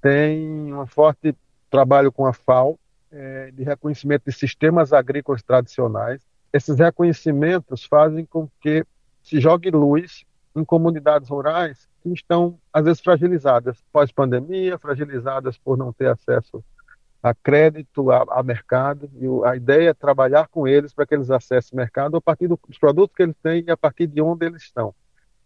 tem 0.00 0.72
um 0.72 0.86
forte 0.86 1.36
trabalho 1.70 2.10
com 2.10 2.24
a 2.24 2.32
FAO, 2.32 2.78
é, 3.10 3.50
de 3.50 3.62
reconhecimento 3.62 4.24
de 4.26 4.32
sistemas 4.32 4.92
agrícolas 4.92 5.42
tradicionais. 5.42 6.22
Esses 6.52 6.78
reconhecimentos 6.78 7.84
fazem 7.84 8.24
com 8.24 8.48
que 8.60 8.84
se 9.22 9.40
jogue 9.40 9.70
luz 9.70 10.24
em 10.56 10.64
comunidades 10.64 11.28
rurais 11.28 11.88
que 12.02 12.12
estão, 12.12 12.58
às 12.72 12.84
vezes, 12.84 13.00
fragilizadas 13.00 13.82
pós-pandemia, 13.92 14.78
fragilizadas 14.78 15.58
por 15.58 15.76
não 15.76 15.92
ter 15.92 16.08
acesso 16.08 16.64
a 17.22 17.34
crédito, 17.34 18.10
a, 18.10 18.24
a 18.30 18.42
mercado. 18.42 19.10
E 19.16 19.26
a 19.48 19.56
ideia 19.56 19.90
é 19.90 19.94
trabalhar 19.94 20.48
com 20.48 20.66
eles 20.66 20.94
para 20.94 21.06
que 21.06 21.14
eles 21.14 21.30
acessem 21.30 21.76
o 21.76 21.76
mercado 21.76 22.16
a 22.16 22.20
partir 22.20 22.48
dos 22.48 22.78
produtos 22.78 23.14
que 23.14 23.22
eles 23.22 23.36
têm 23.42 23.64
e 23.66 23.70
a 23.70 23.76
partir 23.76 24.06
de 24.06 24.22
onde 24.22 24.46
eles 24.46 24.62
estão. 24.62 24.94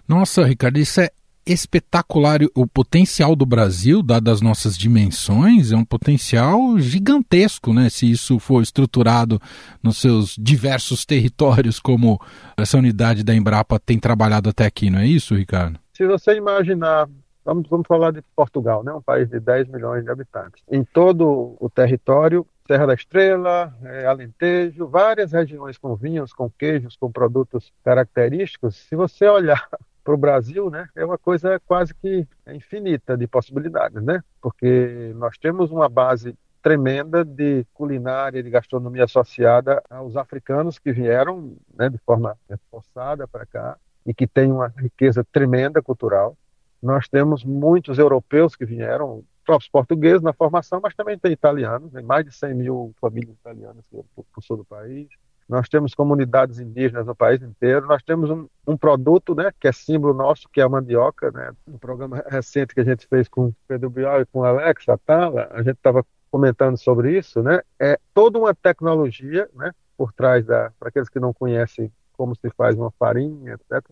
Nossa, 0.06 0.44
Ricardo, 0.44 0.78
isso 0.78 1.00
é 1.00 1.10
espetacular. 1.46 2.40
O 2.54 2.66
potencial 2.66 3.34
do 3.34 3.44
Brasil, 3.44 4.02
dadas 4.02 4.34
as 4.34 4.40
nossas 4.40 4.76
dimensões, 4.76 5.72
é 5.72 5.76
um 5.76 5.84
potencial 5.84 6.78
gigantesco, 6.78 7.72
né? 7.72 7.88
Se 7.90 8.10
isso 8.10 8.38
for 8.38 8.62
estruturado 8.62 9.40
nos 9.82 10.00
seus 10.00 10.36
diversos 10.38 11.04
territórios, 11.04 11.78
como 11.78 12.20
essa 12.56 12.78
unidade 12.78 13.24
da 13.24 13.34
Embrapa 13.34 13.78
tem 13.78 13.98
trabalhado 13.98 14.48
até 14.48 14.66
aqui, 14.66 14.90
não 14.90 15.00
é 15.00 15.06
isso, 15.06 15.34
Ricardo? 15.34 15.78
Se 15.92 16.06
você 16.06 16.34
imaginar, 16.34 17.08
vamos, 17.44 17.68
vamos 17.68 17.86
falar 17.86 18.12
de 18.12 18.22
Portugal, 18.34 18.82
né? 18.82 18.92
um 18.92 19.02
país 19.02 19.28
de 19.28 19.38
10 19.38 19.68
milhões 19.68 20.04
de 20.04 20.10
habitantes. 20.10 20.62
Em 20.70 20.84
todo 20.84 21.56
o 21.60 21.68
território, 21.68 22.46
Serra 22.66 22.86
da 22.86 22.94
Estrela, 22.94 23.74
é, 23.82 24.06
Alentejo, 24.06 24.86
várias 24.86 25.32
regiões 25.32 25.76
com 25.76 25.94
vinhos, 25.96 26.32
com 26.32 26.48
queijos, 26.48 26.96
com 26.96 27.10
produtos 27.10 27.72
característicos. 27.84 28.76
Se 28.76 28.96
você 28.96 29.26
olhar 29.26 29.68
para 30.04 30.14
o 30.14 30.16
Brasil, 30.16 30.70
né, 30.70 30.88
é 30.94 31.04
uma 31.04 31.18
coisa 31.18 31.60
quase 31.66 31.94
que 31.94 32.26
infinita 32.48 33.16
de 33.16 33.26
possibilidades, 33.26 34.02
né? 34.02 34.22
Porque 34.40 35.12
nós 35.16 35.38
temos 35.38 35.70
uma 35.70 35.88
base 35.88 36.36
tremenda 36.62 37.24
de 37.24 37.66
culinária, 37.74 38.42
de 38.42 38.48
gastronomia 38.48 39.04
associada 39.04 39.82
aos 39.90 40.16
africanos 40.16 40.78
que 40.78 40.92
vieram 40.92 41.56
né, 41.74 41.88
de 41.88 41.98
forma 41.98 42.36
forçada 42.70 43.26
para 43.26 43.44
cá 43.44 43.76
e 44.06 44.14
que 44.14 44.26
tem 44.26 44.50
uma 44.50 44.68
riqueza 44.68 45.24
tremenda 45.24 45.82
cultural. 45.82 46.36
Nós 46.80 47.08
temos 47.08 47.44
muitos 47.44 47.98
europeus 47.98 48.54
que 48.54 48.64
vieram, 48.64 49.24
próprios 49.44 49.68
portugueses 49.68 50.22
na 50.22 50.32
formação, 50.32 50.80
mas 50.80 50.94
também 50.94 51.18
tem 51.18 51.32
italianos, 51.32 51.92
né, 51.92 52.00
mais 52.00 52.24
de 52.24 52.32
100 52.32 52.54
mil 52.54 52.94
famílias 53.00 53.34
italianas 53.34 53.84
por, 53.90 54.04
por 54.14 54.42
sul 54.42 54.56
do 54.58 54.64
país 54.64 55.08
nós 55.52 55.68
temos 55.68 55.94
comunidades 55.94 56.58
indígenas 56.58 57.04
no 57.04 57.14
país 57.14 57.42
inteiro, 57.42 57.86
nós 57.86 58.02
temos 58.02 58.30
um, 58.30 58.48
um, 58.66 58.74
produto, 58.74 59.34
né, 59.34 59.52
que 59.60 59.68
é 59.68 59.72
símbolo 59.72 60.14
nosso, 60.14 60.48
que 60.48 60.62
é 60.62 60.64
a 60.64 60.68
mandioca, 60.68 61.30
né, 61.30 61.52
um 61.68 61.76
programa 61.76 62.24
recente 62.26 62.74
que 62.74 62.80
a 62.80 62.84
gente 62.84 63.06
fez 63.06 63.28
com 63.28 63.48
o 63.48 63.56
Pedro 63.68 63.90
Bial 63.90 64.22
e 64.22 64.26
com 64.26 64.42
Alex 64.42 64.88
Atala, 64.88 65.48
a 65.50 65.58
gente 65.58 65.76
estava 65.76 66.06
comentando 66.30 66.78
sobre 66.78 67.18
isso, 67.18 67.42
né, 67.42 67.60
é 67.78 67.98
toda 68.14 68.38
uma 68.38 68.54
tecnologia, 68.54 69.46
né, 69.54 69.72
por 69.94 70.10
trás 70.14 70.46
da, 70.46 70.72
para 70.80 70.88
aqueles 70.88 71.10
que 71.10 71.20
não 71.20 71.34
conhecem 71.34 71.92
como 72.16 72.34
se 72.34 72.48
faz 72.56 72.74
uma 72.74 72.90
farinha, 72.92 73.52
etc. 73.52 73.86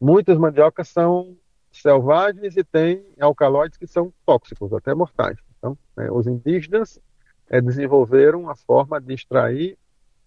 Muitas 0.00 0.36
mandiocas 0.36 0.88
são 0.88 1.36
selvagens 1.70 2.56
e 2.56 2.64
têm 2.64 3.06
alcaloides 3.20 3.78
que 3.78 3.86
são 3.86 4.12
tóxicos, 4.26 4.72
até 4.72 4.92
mortais. 4.94 5.38
Então, 5.58 5.78
né, 5.96 6.10
os 6.10 6.26
indígenas 6.26 7.00
é, 7.48 7.60
desenvolveram 7.60 8.50
a 8.50 8.56
forma 8.56 9.00
de 9.00 9.14
extrair 9.14 9.78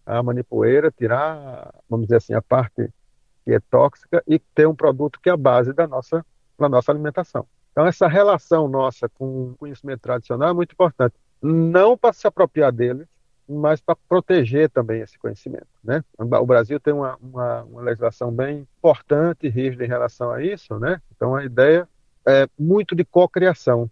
a 0.06 0.22
manipoeira, 0.22 0.92
tirar, 0.92 1.74
vamos 1.90 2.08
dizer 2.08 2.18
assim, 2.18 2.34
a 2.34 2.42
parte 2.42 2.90
que 3.44 3.54
é 3.54 3.60
tóxica 3.60 4.24
e 4.28 4.40
ter 4.40 4.68
um 4.68 4.76
produto 4.76 5.20
que 5.22 5.30
é 5.30 5.34
a 5.34 5.38
base 5.38 5.74
da 5.74 5.88
nossa, 5.88 6.26
da 6.60 6.70
nossa 6.70 6.92
alimentação. 6.92 7.46
Então, 7.72 7.86
essa 7.86 8.08
relação 8.08 8.68
nossa 8.68 9.08
com 9.10 9.52
o 9.52 9.56
conhecimento 9.58 10.02
tradicional 10.02 10.50
é 10.50 10.54
muito 10.54 10.74
importante. 10.74 11.16
Não 11.42 11.98
para 11.98 12.14
se 12.14 12.28
apropriar 12.28 12.72
dele, 12.72 13.06
mas 13.48 13.82
para 13.82 13.96
proteger 14.08 14.70
também 14.70 15.02
esse 15.02 15.18
conhecimento. 15.18 15.68
Né? 15.84 16.04
O 16.18 16.46
Brasil 16.46 16.80
tem 16.80 16.94
uma, 16.94 17.18
uma, 17.22 17.64
uma 17.64 17.82
legislação 17.82 18.32
bem 18.32 18.68
importante 18.78 19.48
e 19.48 19.50
rígida 19.50 19.84
em 19.84 19.88
relação 19.88 20.32
a 20.32 20.44
isso. 20.44 20.78
Né? 20.78 21.02
Então, 21.16 21.36
a 21.36 21.44
ideia 21.44 21.88
é 22.28 22.48
muito 22.58 22.96
de 22.96 23.04
cocriação, 23.04 23.90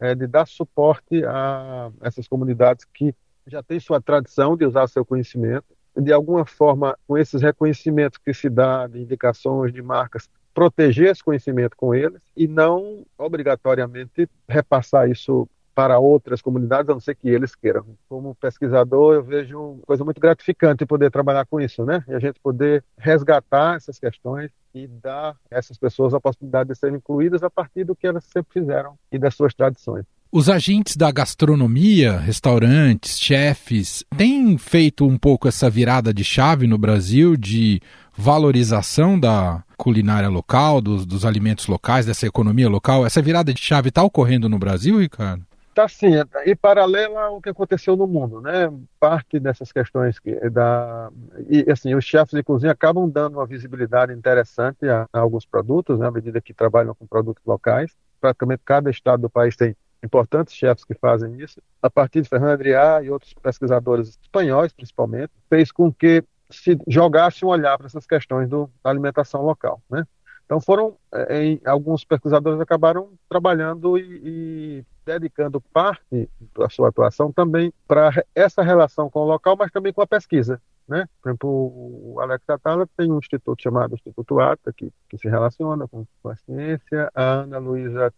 é 0.00 0.14
de 0.14 0.26
dar 0.26 0.46
suporte 0.46 1.24
a 1.24 1.90
essas 2.00 2.26
comunidades 2.26 2.84
que 2.84 3.14
já 3.46 3.62
tem 3.62 3.78
sua 3.78 4.00
tradição 4.00 4.56
de 4.56 4.64
usar 4.64 4.88
seu 4.88 5.04
conhecimento. 5.04 5.64
De 5.96 6.12
alguma 6.12 6.44
forma, 6.44 6.96
com 7.06 7.16
esses 7.16 7.40
reconhecimentos 7.40 8.18
que 8.18 8.34
se 8.34 8.50
dá 8.50 8.86
de 8.86 9.00
indicações 9.00 9.72
de 9.72 9.80
marcas, 9.80 10.28
proteger 10.52 11.10
esse 11.10 11.22
conhecimento 11.22 11.76
com 11.76 11.94
eles 11.94 12.22
e 12.36 12.46
não 12.48 13.04
obrigatoriamente 13.18 14.28
repassar 14.48 15.08
isso 15.08 15.48
para 15.74 15.98
outras 15.98 16.40
comunidades, 16.40 16.88
a 16.88 16.94
não 16.94 17.00
ser 17.00 17.14
que 17.14 17.28
eles 17.28 17.54
queiram. 17.54 17.84
Como 18.08 18.34
pesquisador, 18.34 19.14
eu 19.14 19.22
vejo 19.22 19.60
uma 19.60 19.82
coisa 19.82 20.02
muito 20.02 20.18
gratificante 20.18 20.86
poder 20.86 21.10
trabalhar 21.10 21.44
com 21.44 21.60
isso, 21.60 21.84
né? 21.84 22.02
E 22.08 22.14
a 22.14 22.18
gente 22.18 22.40
poder 22.40 22.82
resgatar 22.96 23.76
essas 23.76 23.98
questões 23.98 24.50
e 24.74 24.86
dar 24.86 25.32
a 25.32 25.36
essas 25.50 25.76
pessoas 25.76 26.14
a 26.14 26.20
possibilidade 26.20 26.70
de 26.70 26.78
serem 26.78 26.96
incluídas 26.96 27.42
a 27.42 27.50
partir 27.50 27.84
do 27.84 27.94
que 27.94 28.06
elas 28.06 28.24
sempre 28.24 28.54
fizeram 28.54 28.98
e 29.12 29.18
das 29.18 29.34
suas 29.34 29.52
tradições. 29.52 30.06
Os 30.36 30.50
agentes 30.50 30.98
da 30.98 31.10
gastronomia, 31.10 32.18
restaurantes, 32.18 33.18
chefes, 33.18 34.04
têm 34.18 34.58
feito 34.58 35.06
um 35.06 35.16
pouco 35.16 35.48
essa 35.48 35.70
virada 35.70 36.12
de 36.12 36.22
chave 36.22 36.66
no 36.66 36.76
Brasil 36.76 37.38
de 37.38 37.80
valorização 38.14 39.18
da 39.18 39.64
culinária 39.78 40.28
local, 40.28 40.82
dos, 40.82 41.06
dos 41.06 41.24
alimentos 41.24 41.66
locais, 41.68 42.04
dessa 42.04 42.26
economia 42.26 42.68
local. 42.68 43.06
Essa 43.06 43.22
virada 43.22 43.54
de 43.54 43.62
chave 43.62 43.88
está 43.88 44.02
ocorrendo 44.02 44.46
no 44.46 44.58
Brasil, 44.58 44.98
Ricardo? 44.98 45.42
Está 45.70 45.88
sim, 45.88 46.12
e 46.44 46.54
paralela 46.54 47.18
ao 47.18 47.40
que 47.40 47.48
aconteceu 47.48 47.96
no 47.96 48.06
mundo, 48.06 48.42
né? 48.42 48.70
Parte 49.00 49.40
dessas 49.40 49.72
questões 49.72 50.18
que 50.18 50.34
da 50.50 51.08
e 51.48 51.64
assim 51.70 51.94
os 51.94 52.04
chefes 52.04 52.32
de 52.32 52.42
cozinha 52.42 52.72
acabam 52.72 53.08
dando 53.08 53.38
uma 53.38 53.46
visibilidade 53.46 54.12
interessante 54.12 54.86
a, 54.86 55.06
a 55.10 55.18
alguns 55.18 55.46
produtos, 55.46 55.98
né? 55.98 56.06
À 56.06 56.10
medida 56.10 56.42
que 56.42 56.52
trabalham 56.52 56.94
com 56.94 57.06
produtos 57.06 57.42
locais, 57.46 57.96
praticamente 58.20 58.60
cada 58.66 58.90
estado 58.90 59.22
do 59.22 59.30
país 59.30 59.56
tem 59.56 59.74
importantes 60.06 60.54
chefes 60.54 60.84
que 60.84 60.94
fazem 60.94 61.40
isso. 61.40 61.60
A 61.82 61.90
partir 61.90 62.22
de 62.22 62.28
Fernando 62.28 62.52
Adrià 62.52 63.02
e 63.02 63.10
outros 63.10 63.34
pesquisadores 63.34 64.18
espanhóis, 64.22 64.72
principalmente, 64.72 65.32
fez 65.48 65.70
com 65.70 65.92
que 65.92 66.24
se 66.50 66.78
jogasse 66.86 67.44
um 67.44 67.48
olhar 67.48 67.76
para 67.76 67.86
essas 67.86 68.06
questões 68.06 68.48
do, 68.48 68.70
da 68.82 68.90
alimentação 68.90 69.42
local, 69.42 69.82
né? 69.90 70.06
Então 70.44 70.60
foram, 70.60 70.96
é, 71.12 71.44
em, 71.44 71.60
alguns 71.66 72.04
pesquisadores 72.04 72.60
acabaram 72.60 73.10
trabalhando 73.28 73.98
e, 73.98 74.20
e, 74.24 74.84
dedicando 75.04 75.60
parte 75.60 76.30
da 76.56 76.68
sua 76.70 76.88
atuação 76.88 77.32
também 77.32 77.72
para 77.86 78.24
essa 78.32 78.62
relação 78.62 79.10
com 79.10 79.20
o 79.20 79.24
local, 79.26 79.56
mas 79.58 79.72
também 79.72 79.92
com 79.92 80.02
a 80.02 80.06
pesquisa, 80.06 80.62
né? 80.88 81.08
Por 81.20 81.30
exemplo, 81.30 81.50
o 81.50 82.20
Alex 82.20 82.48
Atala 82.48 82.88
tem 82.96 83.10
um 83.10 83.18
instituto 83.18 83.60
chamado 83.60 83.94
Instituto 83.94 84.38
ATA, 84.38 84.72
que, 84.72 84.92
que 85.08 85.18
se 85.18 85.28
relaciona 85.28 85.88
com, 85.88 86.06
com 86.22 86.28
a 86.28 86.36
ciência, 86.36 87.10
a 87.12 87.22
Ana 87.40 87.58
Luísa 87.58 88.12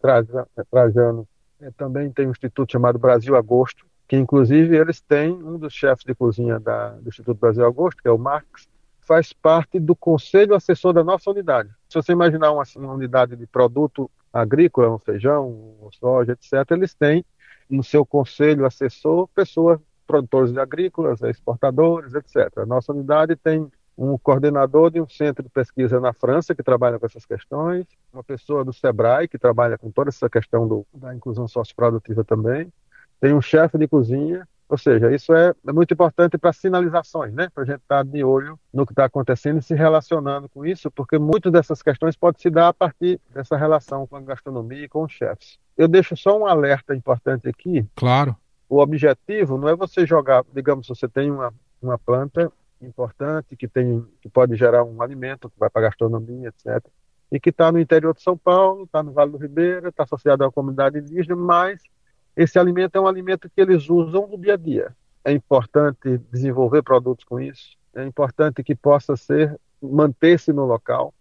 Trajano 0.71 1.26
também 1.77 2.11
tem 2.11 2.27
um 2.27 2.31
instituto 2.31 2.73
chamado 2.73 2.99
Brasil 2.99 3.37
Agosto, 3.37 3.87
que 4.07 4.17
inclusive 4.17 4.77
eles 4.77 5.00
têm 5.00 5.33
um 5.33 5.59
dos 5.59 5.75
chefes 5.75 6.05
de 6.05 6.15
cozinha 6.15 6.59
da, 6.59 6.91
do 6.91 7.09
Instituto 7.09 7.38
Brasil 7.38 7.67
Agosto, 7.67 8.03
que 8.03 8.09
é 8.09 8.11
o 8.11 8.19
Marx, 8.19 8.69
faz 9.00 9.33
parte 9.33 9.79
do 9.81 9.97
conselho 9.97 10.55
assessor 10.55 10.93
da 10.93 11.03
nossa 11.03 11.31
unidade. 11.31 11.71
Se 11.88 11.95
você 11.95 12.12
imaginar 12.12 12.53
uma, 12.53 12.62
uma 12.77 12.93
unidade 12.93 13.37
de 13.37 13.47
produto 13.47 14.11
agrícola, 14.33 14.95
um 14.95 14.99
feijão, 14.99 15.49
um 15.83 15.91
soja, 15.93 16.33
etc., 16.33 16.71
eles 16.71 16.95
têm 16.95 17.25
no 17.69 17.83
seu 17.83 18.05
conselho 18.05 18.65
assessor 18.65 19.29
pessoas, 19.29 19.79
produtores 20.07 20.57
agrícolas, 20.57 21.21
exportadores, 21.23 22.15
etc. 22.15 22.59
A 22.59 22.67
nossa 22.67 22.93
unidade 22.93 23.37
tem 23.37 23.71
um 23.99 24.17
coordenador 24.17 24.93
de 24.93 25.00
um 25.00 25.09
centro 25.09 25.43
de 25.43 25.50
pesquisa 25.50 25.99
na 25.99 26.12
França 26.12 26.55
que 26.55 26.62
trabalha 26.62 27.00
com 27.00 27.07
essas 27.07 27.26
questões, 27.26 27.85
uma 28.12 28.23
pessoa 28.23 28.64
do 28.64 28.73
SEBRAE 28.73 29.26
que 29.26 29.37
trabalha 29.37 29.76
com 29.76 29.90
toda 29.90 30.09
essa 30.09 30.31
questão 30.31 30.69
do, 30.69 30.87
da 30.95 31.12
inclusão 31.12 31.49
socioprodutiva 31.49 32.23
também, 32.23 32.73
tem 33.21 33.35
um 33.35 33.43
chefe 33.43 33.76
de 33.76 33.88
cozinha, 33.88 34.47
ou 34.69 34.78
seja, 34.78 35.12
isso 35.12 35.35
é, 35.35 35.52
é 35.67 35.73
muito 35.73 35.93
importante 35.93 36.38
para 36.38 36.52
sinalizações, 36.52 37.35
né? 37.35 37.49
Para 37.52 37.64
a 37.64 37.67
gente 37.67 37.81
estar 37.81 38.05
tá 38.05 38.11
de 38.11 38.23
olho 38.23 38.57
no 38.73 38.87
que 38.87 38.93
está 38.93 39.07
acontecendo 39.07 39.59
e 39.59 39.62
se 39.62 39.75
relacionando 39.75 40.49
com 40.49 40.64
isso, 40.64 40.90
porque 40.93 41.19
muitas 41.19 41.50
dessas 41.50 41.83
questões 41.83 42.14
podem 42.14 42.40
se 42.40 42.50
dar 42.50 42.69
a 42.69 42.75
partir 42.75 43.21
dessa 43.35 43.57
relação 43.57 44.07
com 44.07 44.14
a 44.14 44.21
gastronomia 44.21 44.85
e 44.85 44.88
com 44.88 45.02
os 45.02 45.12
chefes. 45.12 45.59
Eu 45.76 45.88
deixo 45.88 46.17
só 46.17 46.38
um 46.38 46.47
alerta 46.47 46.95
importante 46.95 47.49
aqui. 47.49 47.85
Claro. 47.97 48.37
O 48.69 48.78
objetivo 48.78 49.59
não 49.59 49.69
é 49.69 49.75
você 49.75 50.07
jogar, 50.07 50.45
digamos, 50.55 50.87
você 50.87 51.09
tem 51.09 51.31
uma, 51.31 51.52
uma 51.83 51.99
planta 51.99 52.52
importante 52.87 53.56
que 53.56 53.66
tem 53.66 54.06
que 54.20 54.28
pode 54.28 54.56
gerar 54.56 54.85
um 54.85 55.02
alimento 55.02 55.50
que 55.50 55.58
vai 55.58 55.68
para 55.68 55.82
gastronomia, 55.82 56.49
etc. 56.49 56.85
E 57.30 57.38
que 57.38 57.50
está 57.50 57.70
no 57.70 57.78
interior 57.78 58.14
de 58.14 58.23
São 58.23 58.37
Paulo, 58.37 58.85
está 58.85 59.02
no 59.02 59.12
Vale 59.12 59.32
do 59.32 59.38
Ribeira, 59.38 59.88
está 59.88 60.04
associado 60.04 60.44
à 60.44 60.52
comunidade 60.52 60.99
indígena, 60.99 61.37
mas 61.37 61.82
esse 62.37 62.58
alimento 62.58 62.97
é 62.97 63.00
um 63.00 63.06
alimento 63.06 63.50
que 63.50 63.61
eles 63.61 63.90
usam 63.90 64.26
no 64.28 64.38
dia 64.38 64.54
a 64.54 64.56
dia. 64.56 64.97
É 65.25 65.32
importante 65.32 66.18
desenvolver 66.30 66.82
produtos 66.82 67.25
com 67.25 67.40
isso. 67.40 67.76
É 67.94 68.04
importante 68.04 68.62
que 68.62 68.75
possa 68.75 69.16
ser 69.16 69.58
manter-se 69.82 70.52
no 70.52 70.64
local, 70.64 71.12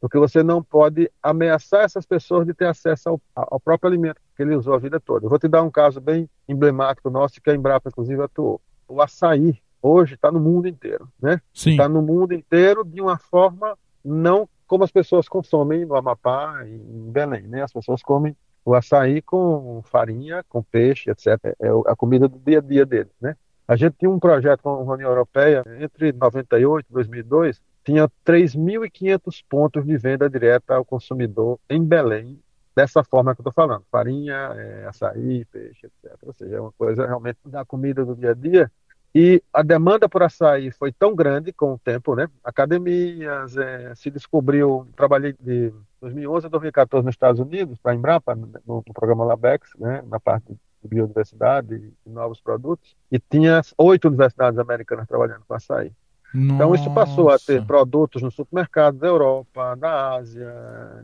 porque 0.00 0.18
você 0.18 0.42
não 0.42 0.62
pode 0.62 1.10
ameaçar 1.22 1.84
essas 1.84 2.06
pessoas 2.06 2.46
de 2.46 2.54
ter 2.54 2.66
acesso 2.66 3.08
ao, 3.08 3.20
ao, 3.34 3.58
próprio 3.58 3.88
alimento 3.88 4.20
que 4.36 4.42
ele 4.42 4.54
usou 4.54 4.74
a 4.74 4.78
vida 4.78 5.00
toda. 5.00 5.26
Eu 5.26 5.30
vou 5.30 5.38
te 5.38 5.48
dar 5.48 5.62
um 5.62 5.70
caso 5.70 6.00
bem 6.00 6.28
emblemático 6.48 7.10
nosso 7.10 7.40
que 7.40 7.50
a 7.50 7.54
Embrapa 7.54 7.88
inclusive 7.88 8.22
atuou. 8.22 8.60
O 8.86 9.02
açaí 9.02 9.60
hoje 9.82 10.14
está 10.14 10.30
no 10.30 10.40
mundo 10.40 10.68
inteiro, 10.68 11.08
né? 11.20 11.40
Está 11.72 11.88
no 11.88 12.02
mundo 12.02 12.32
inteiro 12.32 12.84
de 12.84 13.00
uma 13.00 13.18
forma 13.18 13.76
não 14.04 14.48
como 14.66 14.84
as 14.84 14.92
pessoas 14.92 15.28
consomem 15.28 15.86
no 15.86 15.96
Amapá 15.96 16.62
e 16.66 16.74
em 16.74 17.10
Belém, 17.10 17.42
né? 17.42 17.62
As 17.62 17.72
pessoas 17.72 18.02
comem 18.02 18.36
o 18.64 18.74
açaí 18.74 19.22
com 19.22 19.80
farinha, 19.82 20.44
com 20.46 20.62
peixe, 20.62 21.10
etc. 21.10 21.38
É 21.58 21.68
a 21.86 21.96
comida 21.96 22.28
do 22.28 22.38
dia 22.38 22.58
a 22.58 22.60
dia 22.60 22.84
deles, 22.84 23.12
né? 23.20 23.34
A 23.66 23.76
gente 23.76 23.96
tinha 23.98 24.10
um 24.10 24.18
projeto 24.18 24.62
com 24.62 24.70
a 24.70 24.94
União 24.94 25.08
Europeia 25.08 25.62
entre 25.80 26.12
98 26.12 26.86
e 26.88 26.92
2002, 26.92 27.60
tinha 27.84 28.08
3.500 28.26 29.44
pontos 29.48 29.84
de 29.86 29.96
venda 29.96 30.28
direta 30.28 30.74
ao 30.74 30.84
consumidor 30.84 31.58
em 31.68 31.82
Belém, 31.82 32.38
dessa 32.76 33.02
forma 33.02 33.34
que 33.34 33.40
eu 33.40 33.42
estou 33.42 33.52
falando, 33.52 33.84
farinha, 33.90 34.52
é, 34.54 34.86
açaí, 34.86 35.44
peixe, 35.46 35.86
etc. 35.86 36.16
Ou 36.22 36.32
seja, 36.32 36.56
é 36.56 36.60
uma 36.60 36.72
coisa 36.72 37.06
realmente 37.06 37.38
da 37.46 37.64
comida 37.64 38.04
do 38.04 38.14
dia 38.14 38.30
a 38.30 38.34
dia 38.34 38.70
e 39.20 39.42
a 39.52 39.64
demanda 39.64 40.08
por 40.08 40.22
açaí 40.22 40.70
foi 40.70 40.92
tão 40.92 41.12
grande 41.12 41.52
com 41.52 41.72
o 41.72 41.78
tempo, 41.78 42.14
né? 42.14 42.28
Academias, 42.44 43.56
é, 43.56 43.92
se 43.96 44.12
descobriu, 44.12 44.86
trabalhei 44.94 45.34
de 45.40 45.72
2011 46.00 46.46
a 46.46 46.48
2014 46.48 47.04
nos 47.04 47.14
Estados 47.16 47.40
Unidos, 47.40 47.80
para 47.82 47.90
a 47.90 47.94
Embrapa, 47.96 48.36
no, 48.36 48.48
no, 48.64 48.94
programa 48.94 49.24
Labex, 49.24 49.70
né? 49.76 50.04
na 50.06 50.20
parte 50.20 50.52
de 50.52 50.88
biodiversidade 50.88 51.92
e 52.06 52.08
novos 52.08 52.40
produtos, 52.40 52.94
e 53.10 53.18
tinha 53.18 53.60
oito 53.76 54.06
universidades 54.06 54.56
americanas 54.56 55.08
trabalhando 55.08 55.42
com 55.48 55.54
açaí. 55.54 55.90
Nossa. 56.32 56.54
Então 56.54 56.74
isso 56.76 56.94
passou 56.94 57.28
a 57.28 57.40
ter 57.40 57.66
produtos 57.66 58.22
no 58.22 58.30
supermercado 58.30 58.98
da 58.98 59.08
Europa, 59.08 59.74
da 59.74 60.14
Ásia, 60.14 60.54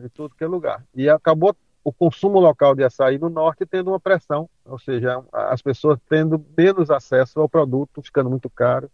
em 0.05 0.09
tudo 0.11 0.37
que 0.37 0.45
é 0.45 0.47
lugar. 0.47 0.85
E 0.95 1.09
acabou 1.09 1.57
o 1.85 1.93
consumo 1.93 2.41
local 2.41 2.75
de 2.75 2.83
açaí 2.83 3.19
no 3.19 3.29
norte 3.29 3.67
tendo 3.67 3.91
uma 3.91 4.01
pressão, 4.01 4.49
ou 4.65 4.79
seja, 4.79 5.23
as 5.31 5.61
pessoas 5.61 5.99
tendo 6.09 6.43
menos 6.57 6.91
acesso 6.91 7.39
ao 7.39 7.49
produto, 7.49 8.03
ficando 8.03 8.31
muito 8.31 8.49
caro. 8.49 8.91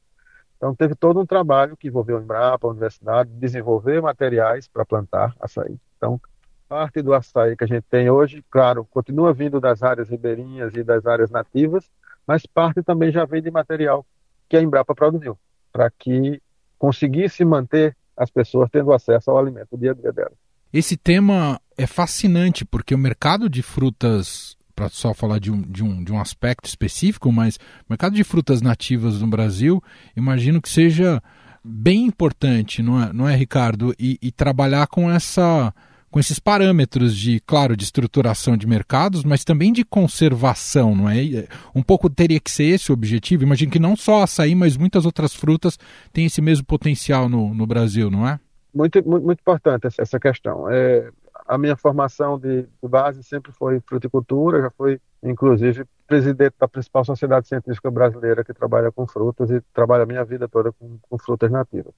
Então 0.57 0.75
teve 0.75 0.97
todo 0.97 1.21
um 1.21 1.25
trabalho 1.25 1.77
que 1.77 1.87
envolveu 1.87 2.19
a 2.19 2.21
Embrapa, 2.21 2.67
a 2.67 2.71
universidade, 2.71 3.31
desenvolver 3.31 4.03
materiais 4.03 4.67
para 4.67 4.85
plantar 4.85 5.35
açaí. 5.41 5.79
Então, 5.97 6.21
parte 6.69 7.01
do 7.01 7.15
açaí 7.15 7.57
que 7.57 7.65
a 7.65 7.67
gente 7.67 7.85
tem 7.89 8.11
hoje, 8.11 8.45
claro, 8.51 8.85
continua 8.91 9.33
vindo 9.33 9.61
das 9.61 9.83
áreas 9.83 10.09
ribeirinhas 10.09 10.75
e 10.75 10.83
das 10.83 11.07
áreas 11.07 11.31
nativas, 11.31 11.89
mas 12.27 12.45
parte 12.45 12.83
também 12.83 13.13
já 13.13 13.25
vem 13.25 13.41
de 13.41 13.51
material 13.51 14.05
que 14.49 14.57
a 14.57 14.61
Embrapa 14.61 14.95
produziu, 14.95 15.39
para 15.73 15.89
que 15.91 16.43
conseguisse 16.77 17.45
manter 17.45 17.97
as 18.17 18.31
pessoas 18.31 18.69
tendo 18.71 18.93
acesso 18.93 19.31
ao 19.31 19.39
alimento 19.39 19.69
do 19.71 19.79
dia 19.79 19.93
a 19.93 19.95
dia 19.95 20.13
delas. 20.13 20.37
Esse 20.73 20.97
tema 20.97 21.61
é 21.81 21.87
fascinante 21.87 22.65
porque 22.65 22.95
o 22.95 22.99
mercado 22.99 23.49
de 23.49 23.63
frutas, 23.63 24.57
para 24.77 24.89
só 24.91 25.15
falar 25.15 25.39
de 25.39 25.51
um, 25.51 25.63
de, 25.63 25.83
um, 25.83 26.05
de 26.05 26.13
um 26.13 26.21
aspecto 26.21 26.67
específico, 26.67 27.33
mas 27.33 27.57
o 27.57 27.87
mercado 27.89 28.15
de 28.15 28.23
frutas 28.23 28.61
nativas 28.61 29.21
no 29.21 29.27
Brasil, 29.27 29.83
imagino 30.15 30.61
que 30.61 30.69
seja 30.69 31.23
bem 31.65 32.05
importante, 32.05 32.83
não 32.83 33.03
é, 33.03 33.13
não 33.13 33.29
é 33.29 33.35
Ricardo? 33.35 33.95
E, 33.99 34.19
e 34.21 34.31
trabalhar 34.31 34.87
com 34.87 35.11
essa 35.11 35.73
com 36.11 36.19
esses 36.19 36.41
parâmetros 36.41 37.17
de, 37.17 37.39
claro, 37.39 37.77
de 37.77 37.85
estruturação 37.85 38.57
de 38.57 38.67
mercados, 38.67 39.23
mas 39.23 39.45
também 39.45 39.73
de 39.73 39.85
conservação, 39.85 40.93
não 40.93 41.09
é? 41.09 41.47
Um 41.73 41.85
pouco 41.85 42.11
teria 42.11 42.41
que 42.41 42.51
ser 42.51 42.65
esse 42.65 42.91
o 42.91 42.95
objetivo. 42.95 43.45
Imagino 43.45 43.71
que 43.71 43.79
não 43.79 43.95
só 43.95 44.25
açaí, 44.25 44.57
mas 44.57 44.77
muitas 44.77 45.07
outras 45.07 45.33
frutas 45.33 45.79
têm 46.13 46.27
esse 46.27 46.43
mesmo 46.43 46.67
potencial 46.67 47.29
no, 47.29 47.55
no 47.55 47.65
Brasil, 47.65 48.11
não 48.11 48.27
é? 48.27 48.41
Muito, 48.75 49.01
muito, 49.09 49.25
muito 49.25 49.39
importante 49.39 49.87
essa 49.87 50.19
questão. 50.19 50.69
É, 50.69 51.11
a 51.51 51.59
minha 51.59 51.77
formação 51.77 52.39
de, 52.39 52.65
base 52.81 53.25
sempre 53.25 53.51
foi 53.51 53.81
fruticultura, 53.81 54.63
já 54.63 54.71
fui, 54.71 55.01
inclusive, 55.21 55.85
presidente 56.07 56.55
da 56.57 56.69
principal 56.69 57.05
sociedade 57.05 57.49
científica 57.49 57.91
brasileira 57.91 58.45
que 58.45 58.55
trabalha 58.55 58.93
com 58.93 59.05
frutas 59.05 59.51
e 59.51 59.61
trabalha 59.75 60.05
a 60.05 60.07
minha 60.07 60.25
vida 60.25 60.49
toda 60.49 60.71
com, 60.71 60.97
com 61.09 61.19
frutas 61.19 61.51
nativas. 61.51 61.93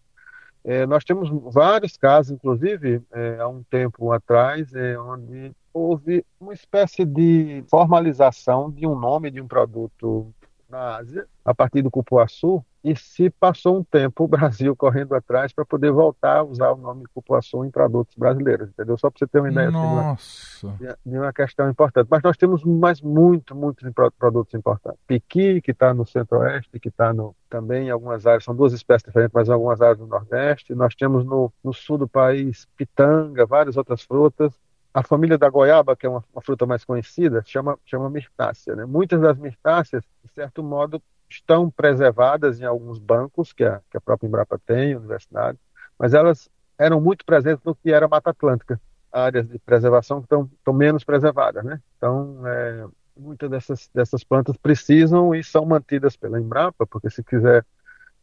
É, 0.64 0.86
nós 0.86 1.04
temos 1.04 1.28
vários 1.52 1.98
casos, 1.98 2.32
inclusive, 2.32 3.02
é, 3.12 3.40
há 3.40 3.46
um 3.46 3.62
tempo 3.64 4.10
atrás, 4.10 4.74
é, 4.74 4.98
onde 4.98 5.52
houve 5.74 6.24
uma 6.40 6.54
espécie 6.54 7.04
de 7.04 7.62
formalização 7.68 8.70
de 8.70 8.86
um 8.86 8.98
nome 8.98 9.30
de 9.30 9.42
um 9.42 9.46
produto 9.46 10.32
na 10.72 10.96
Ásia, 10.96 11.26
a 11.44 11.54
partir 11.54 11.82
do 11.82 11.90
cupuaçu, 11.90 12.64
e 12.82 12.96
se 12.96 13.30
passou 13.30 13.78
um 13.78 13.84
tempo 13.84 14.24
o 14.24 14.28
Brasil 14.28 14.74
correndo 14.76 15.14
atrás 15.14 15.52
para 15.52 15.64
poder 15.64 15.92
voltar 15.92 16.38
a 16.38 16.42
usar 16.42 16.72
o 16.72 16.76
nome 16.76 17.04
cupuaçu 17.14 17.64
em 17.64 17.70
produtos 17.70 18.16
brasileiros, 18.16 18.70
entendeu? 18.70 18.98
Só 18.98 19.08
para 19.08 19.18
você 19.18 19.26
ter 19.26 19.38
uma 19.38 19.50
ideia 19.50 19.70
Nossa. 19.70 20.68
De, 20.68 20.84
uma, 20.84 20.98
de 21.06 21.18
uma 21.18 21.32
questão 21.32 21.70
importante. 21.70 22.08
Mas 22.10 22.22
nós 22.22 22.36
temos 22.36 22.64
mais 22.64 23.00
muito, 23.00 23.54
muitos 23.54 23.88
produtos 24.18 24.52
importantes. 24.54 24.98
Piqui, 25.06 25.60
que 25.60 25.70
está 25.70 25.94
no 25.94 26.04
centro-oeste, 26.04 26.80
que 26.80 26.88
está 26.88 27.14
também 27.48 27.88
em 27.88 27.90
algumas 27.90 28.26
áreas, 28.26 28.44
são 28.44 28.54
duas 28.54 28.72
espécies 28.72 29.04
diferentes, 29.04 29.34
mas 29.34 29.48
em 29.48 29.52
algumas 29.52 29.80
áreas 29.80 29.98
do 29.98 30.06
nordeste. 30.06 30.74
Nós 30.74 30.94
temos 30.94 31.24
no, 31.24 31.52
no 31.62 31.72
sul 31.72 31.98
do 31.98 32.08
país 32.08 32.66
pitanga, 32.76 33.46
várias 33.46 33.76
outras 33.76 34.02
frutas. 34.02 34.52
A 34.94 35.02
família 35.02 35.38
da 35.38 35.48
goiaba, 35.48 35.96
que 35.96 36.06
é 36.06 36.08
uma, 36.08 36.24
uma, 36.32 36.42
fruta 36.42 36.66
mais 36.66 36.84
conhecida, 36.84 37.42
chama, 37.46 37.78
chama 37.86 38.10
mirtácea. 38.10 38.76
Né? 38.76 38.84
Muitas 38.84 39.20
das 39.20 39.38
mirtáceas, 39.38 40.04
de 40.22 40.30
certo 40.32 40.62
modo, 40.62 41.02
estão 41.28 41.70
preservadas 41.70 42.60
em 42.60 42.64
alguns 42.64 42.98
bancos 42.98 43.52
que 43.52 43.64
a, 43.64 43.80
que 43.90 43.96
a 43.96 44.00
própria 44.00 44.28
Embrapa 44.28 44.58
tem, 44.66 44.94
universidade, 44.94 45.58
mas 45.98 46.12
elas 46.12 46.50
eram 46.78 47.00
muito 47.00 47.24
presentes 47.24 47.64
no 47.64 47.74
que 47.74 47.90
era 47.90 48.08
Mata 48.08 48.30
Atlântica, 48.30 48.80
áreas 49.10 49.48
de 49.48 49.58
preservação 49.58 50.18
que 50.18 50.26
estão, 50.26 50.50
estão 50.58 50.74
menos 50.74 51.04
preservadas. 51.04 51.64
Né? 51.64 51.80
Então, 51.96 52.46
é, 52.46 52.86
muitas 53.16 53.48
dessas, 53.48 53.90
dessas 53.94 54.24
plantas 54.24 54.56
precisam 54.56 55.34
e 55.34 55.42
são 55.42 55.64
mantidas 55.64 56.16
pela 56.16 56.40
Embrapa, 56.40 56.86
porque 56.86 57.08
se 57.08 57.22
quiser 57.22 57.64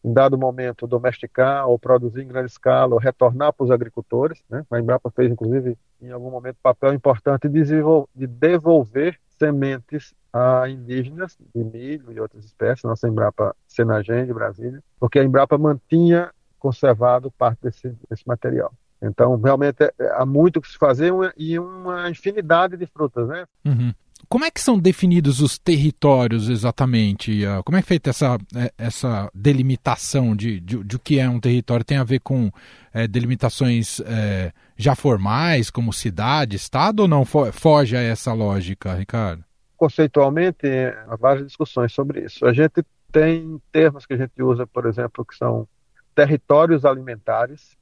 em 0.03 0.13
dado 0.13 0.37
momento 0.37 0.87
domesticar 0.87 1.67
ou 1.67 1.77
produzir 1.77 2.21
em 2.21 2.27
grande 2.27 2.51
escala 2.51 2.93
ou 2.93 2.99
retornar 2.99 3.53
para 3.53 3.63
os 3.63 3.71
agricultores. 3.71 4.41
Né? 4.49 4.65
A 4.71 4.79
Embrapa 4.79 5.09
fez, 5.11 5.31
inclusive, 5.31 5.77
em 6.01 6.11
algum 6.11 6.31
momento, 6.31 6.57
papel 6.61 6.93
importante 6.93 7.47
de 7.49 8.27
devolver 8.27 9.19
sementes 9.37 10.13
a 10.31 10.69
indígenas 10.69 11.37
de 11.55 11.63
milho 11.63 12.11
e 12.11 12.19
outras 12.19 12.45
espécies, 12.45 12.83
nossa 12.83 13.07
Embrapa 13.07 13.55
Senagem 13.67 14.25
de 14.25 14.33
Brasília, 14.33 14.83
porque 14.99 15.19
a 15.19 15.23
Embrapa 15.23 15.57
mantinha 15.57 16.31
conservado 16.59 17.31
parte 17.31 17.59
desse, 17.63 17.95
desse 18.09 18.27
material. 18.27 18.71
Então, 19.01 19.37
realmente, 19.37 19.83
é, 19.83 19.93
há 20.11 20.25
muito 20.25 20.57
o 20.57 20.61
que 20.61 20.69
se 20.69 20.77
fazer 20.77 21.13
e 21.37 21.57
uma 21.57 22.09
infinidade 22.09 22.75
de 22.75 22.85
frutas, 22.85 23.27
né? 23.27 23.45
Uhum. 23.65 23.93
Como 24.27 24.45
é 24.45 24.51
que 24.51 24.61
são 24.61 24.77
definidos 24.77 25.41
os 25.41 25.57
territórios 25.57 26.49
exatamente? 26.49 27.41
Como 27.65 27.77
é 27.77 27.81
feita 27.81 28.09
essa, 28.11 28.37
é, 28.55 28.71
essa 28.77 29.29
delimitação 29.33 30.35
de, 30.35 30.59
de, 30.59 30.83
de 30.83 30.95
o 30.95 30.99
que 30.99 31.19
é 31.19 31.27
um 31.27 31.39
território? 31.39 31.85
Tem 31.85 31.97
a 31.97 32.03
ver 32.03 32.19
com 32.19 32.51
é, 32.93 33.07
delimitações 33.07 33.99
é, 34.01 34.51
já 34.77 34.95
formais, 34.95 35.71
como 35.71 35.93
cidade, 35.93 36.55
estado, 36.55 37.01
ou 37.01 37.07
não 37.07 37.25
foge 37.25 37.95
a 37.95 38.01
essa 38.01 38.33
lógica, 38.33 38.93
Ricardo? 38.93 39.43
Conceitualmente, 39.75 40.67
há 41.07 41.15
várias 41.15 41.47
discussões 41.47 41.91
sobre 41.93 42.25
isso. 42.25 42.45
A 42.45 42.53
gente 42.53 42.83
tem 43.11 43.59
termos 43.71 44.05
que 44.05 44.13
a 44.13 44.17
gente 44.17 44.43
usa, 44.43 44.67
por 44.67 44.85
exemplo, 44.85 45.25
que 45.25 45.35
são 45.35 45.67
territórios 46.13 46.85
alimentares. 46.85 47.77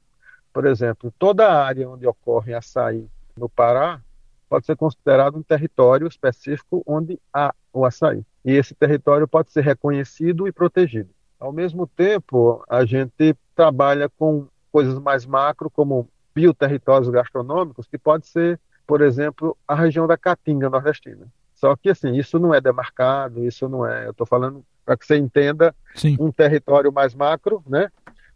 Por 0.52 0.64
exemplo, 0.64 1.12
toda 1.18 1.46
a 1.46 1.66
área 1.66 1.88
onde 1.88 2.06
ocorre 2.06 2.54
açaí 2.54 3.06
no 3.36 3.48
Pará 3.48 4.00
pode 4.48 4.66
ser 4.66 4.76
considerado 4.76 5.36
um 5.36 5.42
território 5.42 6.06
específico 6.06 6.82
onde 6.86 7.20
há 7.32 7.54
o 7.72 7.84
açaí. 7.84 8.24
E 8.44 8.52
esse 8.52 8.74
território 8.74 9.28
pode 9.28 9.52
ser 9.52 9.62
reconhecido 9.62 10.48
e 10.48 10.52
protegido. 10.52 11.10
Ao 11.38 11.52
mesmo 11.52 11.86
tempo, 11.86 12.64
a 12.68 12.84
gente 12.84 13.36
trabalha 13.54 14.08
com 14.08 14.48
coisas 14.72 14.98
mais 14.98 15.24
macro, 15.26 15.70
como 15.70 16.08
bioterritórios 16.34 17.10
gastronômicos, 17.10 17.86
que 17.86 17.98
pode 17.98 18.26
ser, 18.26 18.58
por 18.86 19.00
exemplo, 19.00 19.56
a 19.66 19.74
região 19.74 20.06
da 20.06 20.16
Caatinga 20.16 20.70
nordestina. 20.70 21.26
Só 21.54 21.74
que, 21.76 21.90
assim, 21.90 22.14
isso 22.14 22.38
não 22.38 22.54
é 22.54 22.60
demarcado, 22.60 23.44
isso 23.44 23.68
não 23.68 23.86
é. 23.86 24.06
Eu 24.06 24.12
estou 24.12 24.26
falando 24.26 24.64
para 24.84 24.96
que 24.96 25.04
você 25.04 25.16
entenda 25.16 25.74
Sim. 25.94 26.16
um 26.20 26.30
território 26.30 26.92
mais 26.92 27.14
macro, 27.14 27.62
né? 27.66 27.90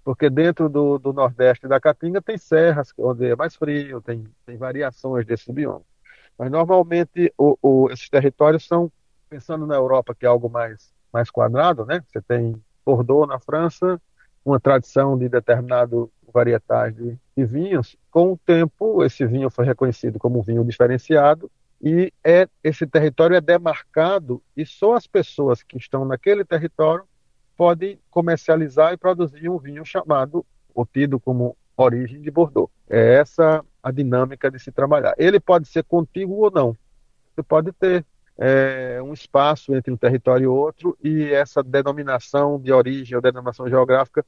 Porque 0.04 0.28
dentro 0.28 0.68
do, 0.68 0.98
do 0.98 1.12
Nordeste 1.12 1.68
da 1.68 1.80
Caatinga 1.80 2.20
tem 2.20 2.36
serras, 2.36 2.92
onde 2.98 3.26
é 3.26 3.36
mais 3.36 3.54
frio, 3.54 4.00
tem, 4.00 4.24
tem 4.44 4.56
variações 4.56 5.24
desse 5.24 5.52
bioma. 5.52 5.82
Mas 6.42 6.50
normalmente 6.50 7.32
o, 7.38 7.56
o, 7.62 7.88
esses 7.92 8.08
territórios 8.08 8.66
são, 8.66 8.90
pensando 9.30 9.64
na 9.64 9.76
Europa, 9.76 10.12
que 10.12 10.26
é 10.26 10.28
algo 10.28 10.50
mais, 10.50 10.92
mais 11.12 11.30
quadrado, 11.30 11.86
né? 11.86 12.02
Você 12.08 12.20
tem 12.20 12.60
Bordeaux 12.84 13.28
na 13.28 13.38
França, 13.38 14.02
uma 14.44 14.58
tradição 14.58 15.16
de 15.16 15.28
determinado 15.28 16.10
varietais 16.34 16.96
de, 16.96 17.16
de, 17.36 17.44
vinhos. 17.44 17.96
Com 18.10 18.32
o 18.32 18.36
tempo, 18.36 19.04
esse 19.04 19.24
vinho 19.24 19.48
foi 19.50 19.64
reconhecido 19.64 20.18
como 20.18 20.42
vinho 20.42 20.64
diferenciado 20.64 21.48
e 21.80 22.12
é, 22.24 22.48
esse 22.64 22.88
território 22.88 23.36
é 23.36 23.40
demarcado 23.40 24.42
e 24.56 24.66
só 24.66 24.96
as 24.96 25.06
pessoas 25.06 25.62
que 25.62 25.76
estão 25.76 26.04
naquele 26.04 26.44
território 26.44 27.04
podem 27.56 28.00
comercializar 28.10 28.92
e 28.92 28.96
produzir 28.96 29.48
um 29.48 29.58
vinho 29.58 29.84
chamado, 29.84 30.44
ou 30.74 30.84
tido 30.84 31.20
como 31.20 31.56
origem 31.76 32.20
de 32.20 32.32
Bordeaux. 32.32 32.68
É 32.90 33.14
essa 33.14 33.64
a 33.82 33.90
dinâmica 33.90 34.50
de 34.50 34.58
se 34.58 34.70
trabalhar. 34.70 35.14
Ele 35.18 35.40
pode 35.40 35.66
ser 35.68 35.82
contíguo 35.84 36.44
ou 36.44 36.50
não. 36.50 36.76
Você 37.34 37.42
pode 37.42 37.72
ter 37.72 38.04
é, 38.38 39.00
um 39.02 39.12
espaço 39.12 39.74
entre 39.74 39.92
um 39.92 39.96
território 39.96 40.44
e 40.44 40.46
outro 40.46 40.96
e 41.02 41.30
essa 41.32 41.62
denominação 41.62 42.60
de 42.60 42.72
origem 42.72 43.16
ou 43.16 43.22
denominação 43.22 43.68
geográfica 43.68 44.24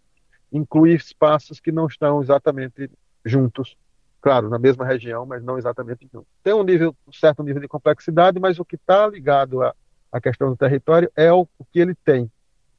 inclui 0.53 0.95
espaços 0.95 1.59
que 1.59 1.73
não 1.73 1.87
estão 1.87 2.23
exatamente 2.23 2.91
juntos, 3.25 3.77
claro, 4.21 4.49
na 4.49 4.59
mesma 4.59 4.85
região, 4.85 5.27
mas 5.27 5.43
não 5.43 5.59
exatamente 5.59 6.09
juntos. 6.13 6.29
Tem 6.43 6.55
um 6.55 6.63
nível, 6.63 6.95
um 7.07 7.13
certo 7.13 7.43
nível 7.43 7.61
de 7.61 7.69
complexidade, 7.69 8.39
mas 8.39 8.59
o 8.59 8.65
que 8.65 8.77
está 8.77 9.07
ligado 9.07 9.63
à, 9.63 9.75
à 10.13 10.21
questão 10.21 10.51
do 10.51 10.57
território 10.57 11.11
é 11.17 11.33
o, 11.33 11.49
o 11.59 11.65
que 11.65 11.81
ele 11.81 11.95
tem. 11.95 12.31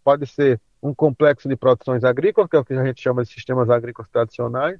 Pode 0.04 0.26
ser 0.28 0.60
um 0.82 0.94
complexo 0.94 1.50
de 1.50 1.56
produções 1.56 2.04
agrícolas, 2.04 2.50
que 2.50 2.56
é 2.56 2.60
o 2.60 2.66
que 2.66 2.74
a 2.74 2.86
gente 2.86 3.02
chama 3.02 3.24
de 3.24 3.30
sistemas 3.30 3.70
agrícolas 3.70 4.10
tradicionais, 4.10 4.80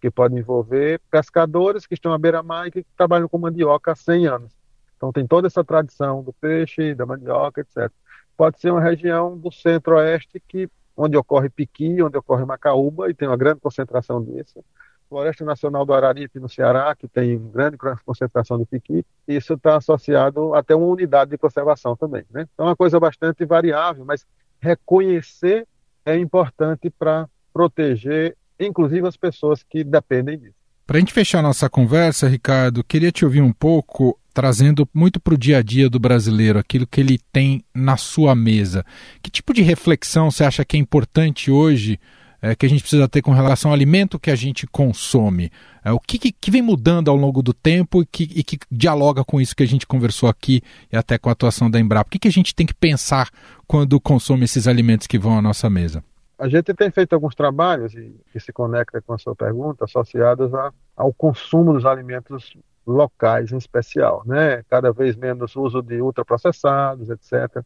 que 0.00 0.10
pode 0.10 0.36
envolver 0.36 1.00
pescadores 1.10 1.86
que 1.86 1.94
estão 1.94 2.12
à 2.12 2.18
beira-mar 2.18 2.66
e 2.66 2.70
que 2.70 2.86
trabalham 2.96 3.28
com 3.28 3.38
mandioca 3.38 3.92
há 3.92 3.94
100 3.94 4.26
anos. 4.26 4.52
Então 4.96 5.12
tem 5.12 5.26
toda 5.26 5.46
essa 5.46 5.64
tradição 5.64 6.22
do 6.22 6.32
peixe, 6.32 6.94
da 6.94 7.04
mandioca, 7.04 7.60
etc. 7.60 7.90
Pode 8.36 8.60
ser 8.60 8.70
uma 8.70 8.80
região 8.80 9.36
do 9.36 9.50
centro-oeste 9.50 10.40
que 10.46 10.68
onde 10.96 11.16
ocorre 11.16 11.48
piqui, 11.48 12.02
onde 12.02 12.16
ocorre 12.16 12.44
macaúba 12.44 13.10
e 13.10 13.14
tem 13.14 13.26
uma 13.26 13.36
grande 13.36 13.60
concentração 13.60 14.22
disso. 14.22 14.64
Floresta 15.08 15.44
Nacional 15.44 15.84
do 15.84 15.92
Araripe 15.92 16.40
no 16.40 16.48
Ceará, 16.48 16.94
que 16.94 17.06
tem 17.06 17.38
grande 17.50 17.76
concentração 17.76 18.58
de 18.58 18.64
piqui, 18.64 19.04
isso 19.28 19.54
está 19.54 19.76
associado 19.76 20.54
até 20.54 20.74
uma 20.74 20.86
unidade 20.86 21.32
de 21.32 21.38
conservação 21.38 21.94
também. 21.94 22.24
Né? 22.30 22.48
Então 22.54 22.66
é 22.66 22.70
uma 22.70 22.76
coisa 22.76 22.98
bastante 22.98 23.44
variável, 23.44 24.04
mas 24.06 24.26
reconhecer 24.58 25.66
é 26.04 26.16
importante 26.16 26.88
para 26.88 27.28
proteger 27.52 28.36
inclusive 28.66 29.06
as 29.06 29.16
pessoas 29.16 29.62
que 29.62 29.84
dependem 29.84 30.38
disso. 30.38 30.62
Para 30.86 30.96
a 30.98 31.00
gente 31.00 31.12
fechar 31.12 31.42
nossa 31.42 31.70
conversa, 31.70 32.28
Ricardo, 32.28 32.82
queria 32.82 33.12
te 33.12 33.24
ouvir 33.24 33.40
um 33.40 33.52
pouco, 33.52 34.18
trazendo 34.34 34.88
muito 34.92 35.20
para 35.20 35.34
o 35.34 35.38
dia 35.38 35.58
a 35.58 35.62
dia 35.62 35.88
do 35.88 35.98
brasileiro, 35.98 36.58
aquilo 36.58 36.86
que 36.86 37.00
ele 37.00 37.18
tem 37.32 37.64
na 37.74 37.96
sua 37.96 38.34
mesa. 38.34 38.84
Que 39.22 39.30
tipo 39.30 39.54
de 39.54 39.62
reflexão 39.62 40.30
você 40.30 40.44
acha 40.44 40.64
que 40.64 40.76
é 40.76 40.80
importante 40.80 41.50
hoje, 41.50 42.00
é, 42.42 42.56
que 42.56 42.66
a 42.66 42.68
gente 42.68 42.82
precisa 42.82 43.08
ter 43.08 43.22
com 43.22 43.30
relação 43.30 43.70
ao 43.70 43.74
alimento 43.74 44.18
que 44.18 44.30
a 44.30 44.34
gente 44.34 44.66
consome? 44.66 45.52
É, 45.84 45.92
o 45.92 46.00
que, 46.00 46.18
que, 46.18 46.50
vem 46.50 46.60
mudando 46.60 47.08
ao 47.08 47.16
longo 47.16 47.40
do 47.42 47.54
tempo 47.54 48.02
e 48.02 48.06
que, 48.06 48.24
e 48.34 48.42
que, 48.42 48.58
dialoga 48.70 49.24
com 49.24 49.40
isso 49.40 49.54
que 49.54 49.62
a 49.62 49.66
gente 49.66 49.86
conversou 49.86 50.28
aqui 50.28 50.60
e 50.92 50.96
até 50.96 51.16
com 51.16 51.28
a 51.28 51.32
atuação 51.32 51.70
da 51.70 51.78
Embrapa? 51.78 52.08
O 52.08 52.10
que, 52.10 52.18
que 52.18 52.28
a 52.28 52.32
gente 52.32 52.54
tem 52.54 52.66
que 52.66 52.74
pensar 52.74 53.30
quando 53.68 54.00
consome 54.00 54.44
esses 54.44 54.66
alimentos 54.66 55.06
que 55.06 55.18
vão 55.18 55.38
à 55.38 55.40
nossa 55.40 55.70
mesa? 55.70 56.02
A 56.42 56.48
gente 56.48 56.74
tem 56.74 56.90
feito 56.90 57.12
alguns 57.12 57.36
trabalhos, 57.36 57.94
que 57.94 58.40
se 58.40 58.52
conecta 58.52 59.00
com 59.00 59.12
a 59.12 59.18
sua 59.18 59.32
pergunta, 59.32 59.84
associados 59.84 60.52
a, 60.52 60.72
ao 60.96 61.14
consumo 61.14 61.72
dos 61.72 61.86
alimentos 61.86 62.56
locais 62.84 63.52
em 63.52 63.56
especial, 63.56 64.24
né? 64.26 64.64
Cada 64.64 64.92
vez 64.92 65.14
menos 65.14 65.54
uso 65.54 65.80
de 65.80 66.02
ultraprocessados, 66.02 67.10
etc. 67.10 67.64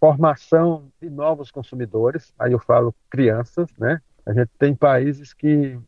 Formação 0.00 0.90
de 1.00 1.08
novos 1.08 1.52
consumidores, 1.52 2.34
aí 2.36 2.50
eu 2.50 2.58
falo 2.58 2.92
crianças, 3.08 3.68
né? 3.78 4.02
A 4.26 4.32
gente 4.32 4.50
tem 4.58 4.74
países 4.74 5.32
que 5.32 5.78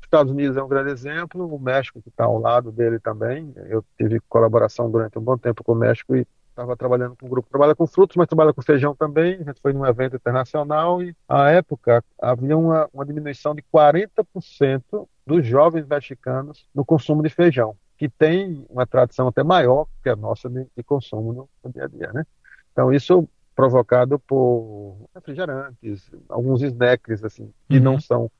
Estados 0.00 0.32
Unidos 0.32 0.56
é 0.56 0.62
um 0.62 0.68
grande 0.68 0.90
exemplo, 0.90 1.54
o 1.54 1.58
México 1.58 2.00
que 2.00 2.08
está 2.08 2.24
ao 2.24 2.38
lado 2.38 2.72
dele 2.72 2.98
também. 2.98 3.52
Eu 3.66 3.84
tive 3.98 4.20
colaboração 4.20 4.90
durante 4.90 5.18
um 5.18 5.22
bom 5.22 5.36
tempo 5.36 5.62
com 5.62 5.72
o 5.72 5.76
México 5.76 6.16
e 6.16 6.26
estava 6.54 6.76
trabalhando 6.76 7.16
com 7.16 7.26
um 7.26 7.28
grupo 7.28 7.46
que 7.46 7.50
trabalha 7.50 7.74
com 7.74 7.86
frutos, 7.86 8.16
mas 8.16 8.28
trabalha 8.28 8.52
com 8.52 8.62
feijão 8.62 8.94
também. 8.94 9.34
A 9.34 9.44
gente 9.44 9.60
foi 9.60 9.72
num 9.72 9.84
evento 9.84 10.16
internacional 10.16 11.02
e, 11.02 11.14
à 11.28 11.50
época, 11.50 12.02
havia 12.20 12.56
uma, 12.56 12.88
uma 12.92 13.04
diminuição 13.04 13.54
de 13.54 13.62
40% 13.62 15.06
dos 15.26 15.44
jovens 15.44 15.86
mexicanos 15.86 16.66
no 16.74 16.84
consumo 16.84 17.22
de 17.22 17.28
feijão, 17.28 17.76
que 17.98 18.08
tem 18.08 18.64
uma 18.70 18.86
tradição 18.86 19.28
até 19.28 19.42
maior 19.42 19.86
que 20.02 20.08
a 20.08 20.16
nossa 20.16 20.48
de, 20.48 20.66
de 20.76 20.82
consumo 20.84 21.32
no, 21.32 21.48
no, 21.62 21.72
dia 21.72 21.84
a 21.84 21.88
dia, 21.88 22.12
né? 22.12 22.24
Então, 22.72 22.92
isso 22.92 23.28
provocado 23.54 24.18
por 24.18 24.96
refrigerantes, 25.14 26.10
alguns 26.28 26.62
snacks, 26.62 27.22
assim, 27.22 27.52
que 27.68 27.78
uhum. 27.78 27.84
não 27.84 28.00
são 28.00 28.30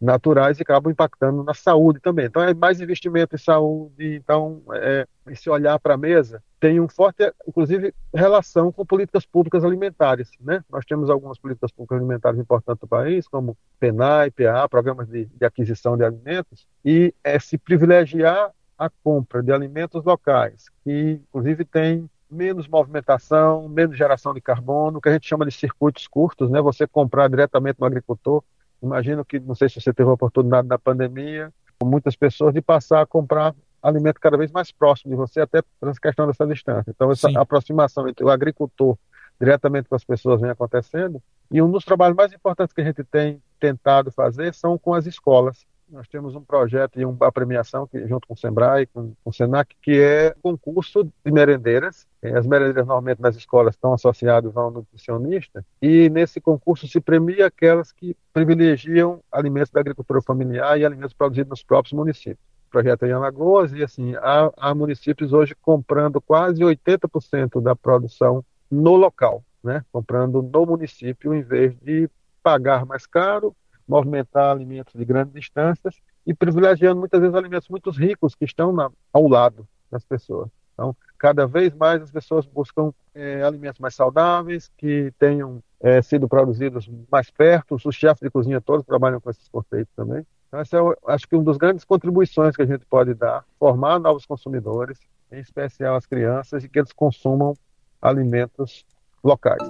naturais 0.00 0.58
e 0.58 0.62
acabam 0.62 0.92
impactando 0.92 1.42
na 1.42 1.54
saúde 1.54 2.00
também. 2.00 2.26
Então, 2.26 2.42
é 2.42 2.52
mais 2.52 2.80
investimento 2.80 3.34
em 3.34 3.38
saúde. 3.38 4.16
Então, 4.16 4.62
é, 4.72 5.06
esse 5.28 5.48
olhar 5.48 5.78
para 5.78 5.94
a 5.94 5.98
mesa 5.98 6.42
tem 6.60 6.80
um 6.80 6.88
forte, 6.88 7.30
inclusive, 7.46 7.94
relação 8.12 8.72
com 8.72 8.84
políticas 8.86 9.26
públicas 9.26 9.64
alimentares. 9.64 10.30
Né? 10.40 10.62
Nós 10.70 10.84
temos 10.84 11.10
algumas 11.10 11.38
políticas 11.38 11.70
públicas 11.70 11.98
alimentares 11.98 12.38
importantes 12.38 12.82
no 12.82 12.88
país, 12.88 13.28
como 13.28 13.56
PENAI, 13.78 14.30
PA, 14.30 14.68
programas 14.68 15.08
de, 15.08 15.26
de 15.26 15.44
aquisição 15.44 15.96
de 15.96 16.04
alimentos, 16.04 16.66
e 16.84 17.14
é 17.22 17.38
se 17.38 17.58
privilegiar 17.58 18.50
a 18.78 18.90
compra 18.90 19.42
de 19.42 19.52
alimentos 19.52 20.04
locais, 20.04 20.66
que, 20.82 21.20
inclusive, 21.28 21.64
tem 21.64 22.08
menos 22.30 22.66
movimentação, 22.66 23.68
menos 23.68 23.96
geração 23.96 24.34
de 24.34 24.40
carbono, 24.40 25.00
que 25.00 25.08
a 25.08 25.12
gente 25.12 25.28
chama 25.28 25.46
de 25.46 25.52
circuitos 25.52 26.06
curtos, 26.08 26.50
né? 26.50 26.60
Você 26.60 26.86
comprar 26.86 27.28
diretamente 27.28 27.78
no 27.78 27.86
agricultor 27.86 28.42
Imagino 28.84 29.24
que, 29.24 29.40
não 29.40 29.54
sei 29.54 29.68
se 29.68 29.80
você 29.80 29.92
teve 29.92 30.08
a 30.08 30.12
oportunidade 30.12 30.68
na 30.68 30.78
pandemia, 30.78 31.52
com 31.78 31.88
muitas 31.88 32.14
pessoas, 32.14 32.52
de 32.54 32.60
passar 32.60 33.00
a 33.00 33.06
comprar 33.06 33.54
alimento 33.82 34.20
cada 34.20 34.36
vez 34.36 34.50
mais 34.50 34.70
próximo 34.70 35.10
de 35.10 35.16
você, 35.16 35.40
até 35.40 35.62
pela 35.80 35.92
questão 35.92 36.26
dessa 36.26 36.46
distância. 36.46 36.90
Então, 36.90 37.10
essa 37.10 37.28
Sim. 37.28 37.36
aproximação 37.36 38.08
entre 38.08 38.24
o 38.24 38.30
agricultor 38.30 38.96
diretamente 39.40 39.88
com 39.88 39.94
as 39.94 40.04
pessoas 40.04 40.40
vem 40.40 40.50
acontecendo. 40.50 41.20
E 41.50 41.60
um 41.60 41.70
dos 41.70 41.84
trabalhos 41.84 42.16
mais 42.16 42.32
importantes 42.32 42.72
que 42.72 42.80
a 42.80 42.84
gente 42.84 43.02
tem 43.04 43.42
tentado 43.58 44.10
fazer 44.10 44.54
são 44.54 44.78
com 44.78 44.94
as 44.94 45.06
escolas. 45.06 45.66
Nós 45.88 46.08
temos 46.08 46.34
um 46.34 46.42
projeto 46.42 46.98
e 46.98 47.04
uma 47.04 47.30
premiação 47.30 47.86
que, 47.86 48.06
junto 48.08 48.26
com 48.26 48.34
o 48.34 48.36
Sebrae, 48.36 48.86
com, 48.86 49.14
com 49.22 49.30
o 49.30 49.32
Senac, 49.32 49.76
que 49.82 50.00
é 50.00 50.34
concurso 50.42 51.04
de 51.04 51.30
merendeiras. 51.30 52.06
As 52.22 52.46
merendeiras 52.46 52.86
normalmente 52.86 53.20
nas 53.20 53.36
escolas 53.36 53.74
estão 53.74 53.92
associadas 53.92 54.56
a 54.56 54.66
um 54.66 54.70
nutricionista 54.70 55.64
e 55.80 56.08
nesse 56.08 56.40
concurso 56.40 56.88
se 56.88 57.00
premia 57.00 57.46
aquelas 57.46 57.92
que 57.92 58.16
privilegiam 58.32 59.20
alimentos 59.30 59.70
da 59.70 59.80
agricultura 59.80 60.22
familiar 60.22 60.78
e 60.78 60.84
alimentos 60.84 61.12
produzidos 61.12 61.50
nos 61.50 61.62
próprios 61.62 61.92
municípios. 61.92 62.40
O 62.68 62.70
projeto 62.70 63.04
é 63.04 63.10
em 63.10 63.12
Alagoas 63.12 63.72
e 63.72 63.82
assim 63.82 64.16
há, 64.16 64.50
há 64.56 64.74
municípios 64.74 65.32
hoje 65.32 65.54
comprando 65.60 66.20
quase 66.20 66.60
80% 66.62 67.62
da 67.62 67.76
produção 67.76 68.44
no 68.70 68.96
local, 68.96 69.44
né? 69.62 69.84
comprando 69.92 70.42
no 70.42 70.66
município 70.66 71.34
em 71.34 71.42
vez 71.42 71.76
de 71.80 72.08
pagar 72.42 72.84
mais 72.86 73.06
caro 73.06 73.54
movimentar 73.86 74.50
alimentos 74.50 74.94
de 74.94 75.04
grandes 75.04 75.32
distâncias 75.32 76.00
e 76.26 76.34
privilegiando 76.34 77.00
muitas 77.00 77.20
vezes 77.20 77.34
alimentos 77.34 77.68
muito 77.68 77.90
ricos 77.90 78.34
que 78.34 78.44
estão 78.44 78.72
na, 78.72 78.90
ao 79.12 79.28
lado 79.28 79.66
das 79.90 80.04
pessoas. 80.04 80.48
Então, 80.72 80.96
cada 81.18 81.46
vez 81.46 81.72
mais 81.74 82.02
as 82.02 82.10
pessoas 82.10 82.46
buscam 82.46 82.92
é, 83.14 83.42
alimentos 83.42 83.80
mais 83.80 83.94
saudáveis, 83.94 84.70
que 84.76 85.12
tenham 85.18 85.62
é, 85.80 86.02
sido 86.02 86.28
produzidos 86.28 86.90
mais 87.10 87.30
perto. 87.30 87.76
Os 87.76 87.94
chefes 87.94 88.20
de 88.20 88.30
cozinha 88.30 88.60
todos 88.60 88.84
trabalham 88.84 89.20
com 89.20 89.30
esses 89.30 89.48
conceitos 89.48 89.92
também. 89.94 90.26
Então, 90.48 90.60
essa 90.60 90.76
é, 90.76 91.12
acho 91.12 91.28
que, 91.28 91.36
uma 91.36 91.44
das 91.44 91.56
grandes 91.56 91.84
contribuições 91.84 92.56
que 92.56 92.62
a 92.62 92.66
gente 92.66 92.84
pode 92.86 93.14
dar, 93.14 93.44
formar 93.58 93.98
novos 94.00 94.26
consumidores, 94.26 94.98
em 95.30 95.38
especial 95.38 95.96
as 95.96 96.06
crianças, 96.06 96.64
e 96.64 96.68
que 96.68 96.78
eles 96.78 96.92
consumam 96.92 97.54
alimentos 98.02 98.84
locais. 99.22 99.62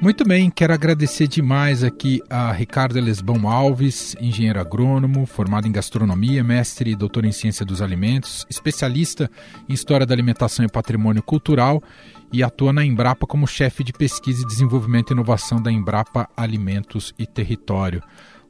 Muito 0.00 0.24
bem, 0.24 0.48
quero 0.48 0.72
agradecer 0.72 1.28
demais 1.28 1.84
aqui 1.84 2.22
a 2.30 2.50
Ricardo 2.52 2.98
Lesbão 2.98 3.46
Alves, 3.46 4.16
engenheiro 4.18 4.58
agrônomo, 4.58 5.26
formado 5.26 5.68
em 5.68 5.72
gastronomia, 5.72 6.42
mestre 6.42 6.92
e 6.92 6.96
doutor 6.96 7.26
em 7.26 7.32
ciência 7.32 7.66
dos 7.66 7.82
alimentos, 7.82 8.46
especialista 8.48 9.30
em 9.68 9.74
história 9.74 10.06
da 10.06 10.14
alimentação 10.14 10.64
e 10.64 10.70
patrimônio 10.70 11.22
cultural 11.22 11.82
e 12.32 12.42
atua 12.42 12.72
na 12.72 12.82
Embrapa 12.82 13.26
como 13.26 13.46
chefe 13.46 13.84
de 13.84 13.92
pesquisa 13.92 14.42
e 14.42 14.46
desenvolvimento 14.46 15.10
e 15.10 15.12
inovação 15.12 15.60
da 15.60 15.70
Embrapa 15.70 16.26
Alimentos 16.34 17.12
e 17.18 17.26
Território. 17.26 18.02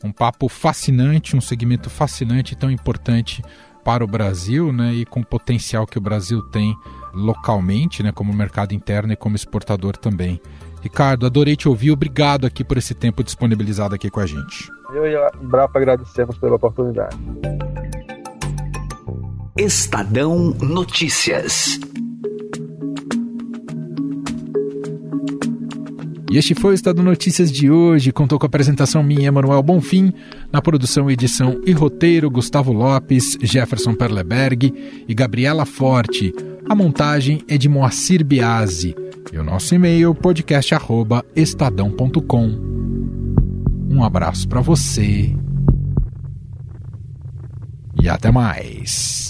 Um 0.04 0.12
papo 0.12 0.48
fascinante, 0.48 1.36
um 1.36 1.40
segmento 1.40 1.90
fascinante 1.90 2.54
e 2.54 2.56
tão 2.56 2.70
importante 2.70 3.42
para 3.84 4.04
o 4.04 4.06
Brasil, 4.06 4.72
né, 4.72 4.94
e 4.94 5.04
com 5.04 5.18
o 5.18 5.26
potencial 5.26 5.84
que 5.84 5.98
o 5.98 6.00
Brasil 6.00 6.42
tem 6.50 6.76
localmente, 7.12 8.04
né, 8.04 8.12
como 8.12 8.32
mercado 8.32 8.72
interno 8.72 9.12
e 9.12 9.16
como 9.16 9.34
exportador 9.34 9.96
também. 9.96 10.40
Ricardo, 10.80 11.26
adorei 11.26 11.56
te 11.56 11.68
ouvir. 11.68 11.90
Obrigado 11.90 12.46
aqui 12.46 12.64
por 12.64 12.78
esse 12.78 12.94
tempo 12.94 13.22
disponibilizado 13.22 13.94
aqui 13.94 14.10
com 14.10 14.20
a 14.20 14.26
gente. 14.26 14.70
Eu 14.92 15.06
e 15.06 15.14
a 15.14 15.30
Embrapa 15.40 15.78
agradecemos 15.78 16.38
pela 16.38 16.56
oportunidade. 16.56 17.16
Estadão 19.56 20.54
Notícias. 20.60 21.78
E 26.30 26.38
este 26.38 26.54
foi 26.54 26.70
o 26.70 26.74
Estado 26.74 27.02
Notícias 27.02 27.50
de 27.50 27.70
hoje. 27.70 28.12
Contou 28.12 28.38
com 28.38 28.46
a 28.46 28.48
apresentação 28.48 29.02
minha, 29.02 29.32
Manuel 29.32 29.62
Bonfim, 29.64 30.12
na 30.52 30.62
produção, 30.62 31.10
edição 31.10 31.60
e 31.66 31.72
roteiro, 31.72 32.30
Gustavo 32.30 32.72
Lopes, 32.72 33.36
Jefferson 33.42 33.94
Perleberg 33.94 34.72
e 35.08 35.12
Gabriela 35.12 35.66
Forte. 35.66 36.32
A 36.68 36.74
montagem 36.74 37.42
é 37.48 37.58
de 37.58 37.68
Moacir 37.68 38.24
Biasi. 38.24 38.94
E 39.32 39.38
o 39.38 39.44
nosso 39.44 39.74
e-mail 39.74 40.14
podcast@estadão.com. 40.14 42.70
Um 43.90 44.04
abraço 44.04 44.46
para 44.48 44.60
você 44.60 45.34
e 48.00 48.08
até 48.08 48.30
mais. 48.30 49.29